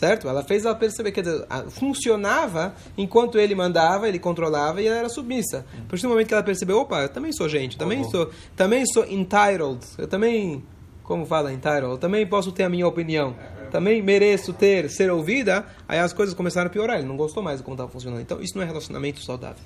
certo? 0.00 0.26
Ela 0.26 0.42
fez 0.42 0.64
ela 0.64 0.74
perceber 0.74 1.12
que 1.12 1.22
funcionava 1.68 2.74
enquanto 2.96 3.38
ele 3.38 3.54
mandava, 3.54 4.08
ele 4.08 4.18
controlava 4.18 4.80
e 4.80 4.86
ela 4.86 4.96
era 4.96 5.08
submissa. 5.10 5.66
A 5.78 5.88
partir 5.90 6.04
do 6.04 6.08
momento 6.08 6.28
que 6.28 6.32
ela 6.34 6.42
percebeu, 6.42 6.78
opa, 6.78 7.02
eu 7.02 7.08
também 7.10 7.32
sou 7.32 7.46
gente, 7.50 7.76
também 7.76 7.98
uhum. 7.98 8.10
sou, 8.10 8.30
também 8.56 8.86
sou 8.86 9.04
entitled, 9.04 9.80
eu 9.98 10.08
também, 10.08 10.64
como 11.02 11.26
fala 11.26 11.52
entitled, 11.52 11.84
eu 11.84 11.98
também 11.98 12.26
posso 12.26 12.50
ter 12.50 12.62
a 12.62 12.68
minha 12.70 12.86
opinião, 12.86 13.36
também 13.70 14.00
mereço 14.02 14.54
ter, 14.54 14.88
ser 14.88 15.10
ouvida. 15.10 15.66
Aí 15.86 15.98
as 15.98 16.14
coisas 16.14 16.34
começaram 16.34 16.68
a 16.68 16.70
piorar, 16.70 16.96
ele 16.96 17.06
não 17.06 17.16
gostou 17.16 17.42
mais 17.42 17.58
de 17.58 17.62
como 17.62 17.74
estava 17.74 17.90
funcionando. 17.90 18.22
Então 18.22 18.40
isso 18.40 18.56
não 18.56 18.62
é 18.62 18.66
relacionamento 18.66 19.20
saudável. 19.20 19.62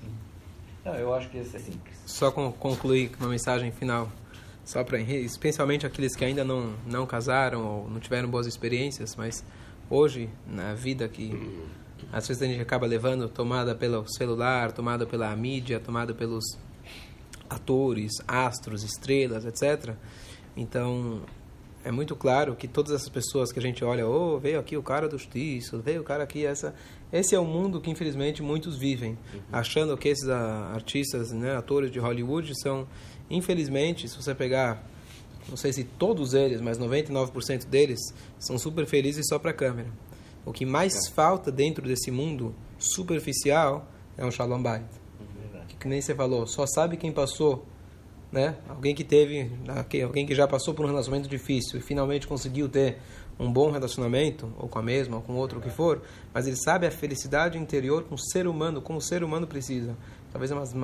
Não, 0.85 0.95
eu 0.97 1.15
acho 1.15 1.31
que 1.31 1.39
isso 1.39 1.57
é 1.57 1.61
simples. 1.61 1.97
Só 2.05 2.31
concluir 2.33 3.11
com 3.11 3.25
uma 3.25 3.31
mensagem 3.31 3.71
final 3.71 4.11
só 4.65 4.83
para 4.83 4.99
especialmente 4.99 5.87
aqueles 5.87 6.17
que 6.17 6.25
ainda 6.25 6.43
não 6.43 6.75
não 6.87 7.07
casaram 7.07 7.65
ou 7.65 7.91
não 7.91 8.01
tiveram 8.01 8.29
boas 8.29 8.47
experiências, 8.47 9.15
mas 9.15 9.45
hoje, 9.91 10.29
na 10.47 10.75
vida 10.75 11.09
que 11.09 11.33
às 12.13 12.27
vezes 12.29 12.43
a 12.43 12.47
gente 12.47 12.61
acaba 12.61 12.87
levando, 12.87 13.29
tomada 13.29 13.75
pelo 13.75 14.07
celular, 14.09 14.73
tomada 14.73 15.07
pela 15.07 15.35
mídia, 15.35 15.81
tomada 15.81 16.15
pelos 16.15 16.45
atores, 17.49 18.13
astros, 18.27 18.83
estrelas, 18.83 19.45
etc. 19.45 19.95
Então, 20.57 21.23
é 21.85 21.91
muito 21.91 22.17
claro 22.17 22.55
que 22.57 22.67
todas 22.67 22.93
essas 22.93 23.09
pessoas 23.09 23.53
que 23.53 23.59
a 23.59 23.63
gente 23.63 23.85
olha, 23.85 24.07
oh, 24.07 24.39
veio 24.39 24.59
aqui 24.59 24.77
o 24.77 24.83
cara 24.83 25.09
do 25.09 25.19
justiça, 25.19 25.79
veio 25.79 26.01
o 26.01 26.05
cara 26.05 26.25
aqui, 26.25 26.45
essa... 26.47 26.75
Esse 27.13 27.35
é 27.35 27.39
o 27.39 27.45
mundo 27.45 27.81
que, 27.81 27.91
infelizmente, 27.91 28.43
muitos 28.43 28.77
vivem, 28.77 29.13
uhum. 29.33 29.41
achando 29.53 29.97
que 29.97 30.09
esses 30.09 30.29
artistas, 30.29 31.31
né, 31.31 31.57
atores 31.57 31.93
de 31.93 32.01
Hollywood 32.01 32.53
são, 32.61 32.89
infelizmente, 33.31 34.09
se 34.09 34.17
você 34.17 34.35
pegar 34.35 34.85
não 35.49 35.57
sei 35.57 35.73
se 35.73 35.85
todos 35.85 36.35
eles, 36.35 36.61
mas 36.61 36.79
99% 36.79 37.67
deles 37.67 38.01
são 38.39 38.59
super 38.59 38.87
felizes 38.87 39.27
só 39.29 39.39
para 39.39 39.51
a 39.51 39.55
câmera. 39.55 39.89
O 40.45 40.53
que 40.53 40.67
mais 40.67 40.95
é. 40.95 41.11
falta 41.11 41.51
dentro 41.51 41.87
desse 41.87 42.11
mundo 42.11 42.55
superficial 42.79 43.89
é 44.17 44.25
um 44.25 44.31
shalom 44.31 44.63
bait. 44.63 44.85
Que, 45.69 45.77
que 45.77 45.89
nem 45.89 46.01
você 46.01 46.15
falou, 46.15 46.47
só 46.47 46.67
sabe 46.67 46.97
quem 46.97 47.13
passou, 47.13 47.65
né? 48.31 48.57
Alguém 48.69 48.95
que 48.95 49.05
teve, 49.05 49.51
alguém 50.05 50.27
que 50.27 50.35
já 50.35 50.47
passou 50.47 50.75
por 50.75 50.85
um 50.85 50.89
relacionamento 50.89 51.29
difícil 51.29 51.79
e 51.79 51.83
finalmente 51.83 52.27
conseguiu 52.27 52.69
ter 52.69 52.99
um 53.39 53.53
bom 53.53 53.71
relacionamento, 53.71 54.53
ou 54.59 54.69
com 54.69 54.79
a 54.79 54.83
mesma, 54.83 55.17
ou 55.17 55.23
com 55.23 55.35
outro, 55.35 55.59
o 55.59 55.63
que 55.63 55.71
for, 55.71 56.03
mas 56.33 56.47
ele 56.47 56.57
sabe 56.57 56.87
a 56.87 56.91
felicidade 56.91 57.59
interior 57.59 58.05
com 58.05 58.15
o 58.15 58.19
ser 58.19 58.47
humano, 58.47 58.81
como 58.81 58.99
o 58.99 59.03
ser 59.03 59.25
humano 59.25 59.47
precisa. 59.47 59.97
Talvez 60.35 60.51
uma 60.51 60.63
das 60.63 60.75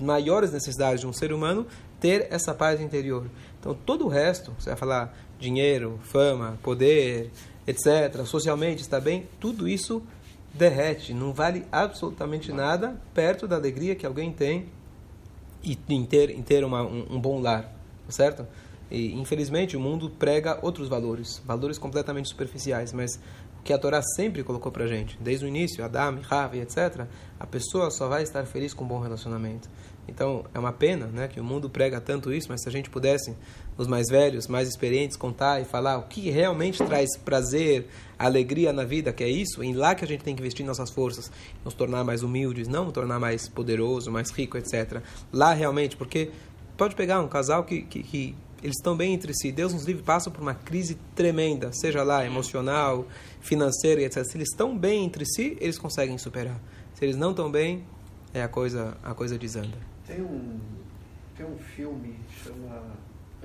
maiores 0.00 0.52
necessidades 0.52 1.00
de 1.00 1.06
um 1.08 1.12
ser 1.12 1.32
humano 1.32 1.66
ter 1.98 2.28
essa 2.30 2.54
paz 2.54 2.80
interior. 2.80 3.26
Então, 3.58 3.74
todo 3.74 4.04
o 4.04 4.08
resto, 4.08 4.52
você 4.56 4.70
vai 4.70 4.78
falar 4.78 5.18
dinheiro, 5.40 5.98
fama, 6.04 6.56
poder, 6.62 7.32
etc., 7.66 8.24
socialmente 8.24 8.80
está 8.80 9.00
bem, 9.00 9.26
tudo 9.40 9.66
isso 9.66 10.00
derrete, 10.54 11.12
não 11.12 11.32
vale 11.32 11.66
absolutamente 11.72 12.52
nada 12.52 12.96
perto 13.12 13.48
da 13.48 13.56
alegria 13.56 13.96
que 13.96 14.06
alguém 14.06 14.32
tem 14.32 14.68
em 15.64 16.06
ter, 16.06 16.30
em 16.30 16.40
ter 16.40 16.64
uma, 16.64 16.84
um, 16.84 17.16
um 17.16 17.20
bom 17.20 17.40
lar, 17.40 17.74
certo? 18.08 18.46
E, 18.88 19.14
infelizmente, 19.14 19.76
o 19.76 19.80
mundo 19.80 20.10
prega 20.10 20.60
outros 20.62 20.88
valores, 20.88 21.42
valores 21.44 21.76
completamente 21.76 22.28
superficiais, 22.28 22.92
mas 22.92 23.18
que 23.62 23.72
a 23.72 23.78
Torá 23.78 24.00
sempre 24.02 24.42
colocou 24.42 24.72
para 24.72 24.86
gente, 24.86 25.18
desde 25.20 25.44
o 25.44 25.48
início, 25.48 25.84
Adam, 25.84 26.20
Ravi, 26.22 26.60
etc., 26.60 27.06
a 27.38 27.46
pessoa 27.46 27.90
só 27.90 28.08
vai 28.08 28.22
estar 28.22 28.44
feliz 28.44 28.74
com 28.74 28.84
um 28.84 28.88
bom 28.88 29.00
relacionamento. 29.00 29.68
Então, 30.08 30.44
é 30.52 30.58
uma 30.58 30.72
pena 30.72 31.06
né, 31.06 31.28
que 31.28 31.38
o 31.38 31.44
mundo 31.44 31.70
prega 31.70 32.00
tanto 32.00 32.32
isso, 32.32 32.48
mas 32.50 32.62
se 32.62 32.68
a 32.68 32.72
gente 32.72 32.90
pudesse, 32.90 33.36
os 33.78 33.86
mais 33.86 34.08
velhos, 34.08 34.48
mais 34.48 34.68
experientes, 34.68 35.16
contar 35.16 35.60
e 35.60 35.64
falar 35.64 35.98
o 35.98 36.02
que 36.02 36.28
realmente 36.30 36.84
traz 36.84 37.16
prazer, 37.16 37.86
alegria 38.18 38.72
na 38.72 38.84
vida, 38.84 39.12
que 39.12 39.22
é 39.22 39.28
isso, 39.28 39.62
em 39.62 39.72
lá 39.72 39.94
que 39.94 40.04
a 40.04 40.08
gente 40.08 40.24
tem 40.24 40.34
que 40.34 40.42
investir 40.42 40.66
nossas 40.66 40.90
forças, 40.90 41.30
nos 41.64 41.74
tornar 41.74 42.02
mais 42.02 42.22
humildes, 42.22 42.66
não 42.66 42.84
nos 42.84 42.92
tornar 42.92 43.20
mais 43.20 43.48
poderoso, 43.48 44.10
mais 44.10 44.30
rico, 44.30 44.58
etc. 44.58 45.00
Lá 45.32 45.52
realmente, 45.52 45.96
porque 45.96 46.30
pode 46.76 46.94
pegar 46.94 47.20
um 47.20 47.28
casal 47.28 47.64
que, 47.64 47.82
que, 47.82 48.02
que 48.02 48.34
eles 48.62 48.76
estão 48.76 48.96
bem 48.96 49.14
entre 49.14 49.32
si. 49.34 49.50
Deus 49.50 49.72
nos 49.72 49.84
livre 49.84 50.02
passa 50.02 50.30
por 50.30 50.40
uma 50.40 50.54
crise 50.54 50.96
tremenda, 51.14 51.72
seja 51.72 52.02
lá 52.02 52.24
emocional, 52.24 53.06
financeira, 53.40 54.02
etc. 54.02 54.24
Se 54.24 54.36
eles 54.36 54.48
estão 54.50 54.76
bem 54.76 55.04
entre 55.04 55.24
si, 55.24 55.56
eles 55.60 55.78
conseguem 55.78 56.18
superar. 56.18 56.60
Se 56.94 57.04
eles 57.04 57.16
não 57.16 57.30
estão 57.30 57.50
bem, 57.50 57.84
é 58.34 58.42
a 58.42 58.48
coisa 58.48 58.96
a 59.02 59.14
coisa 59.14 59.38
desanda. 59.38 59.78
Tem 60.06 60.20
um 60.20 60.58
tem 61.36 61.46
um 61.46 61.58
filme 61.58 62.16
chama 62.44 62.82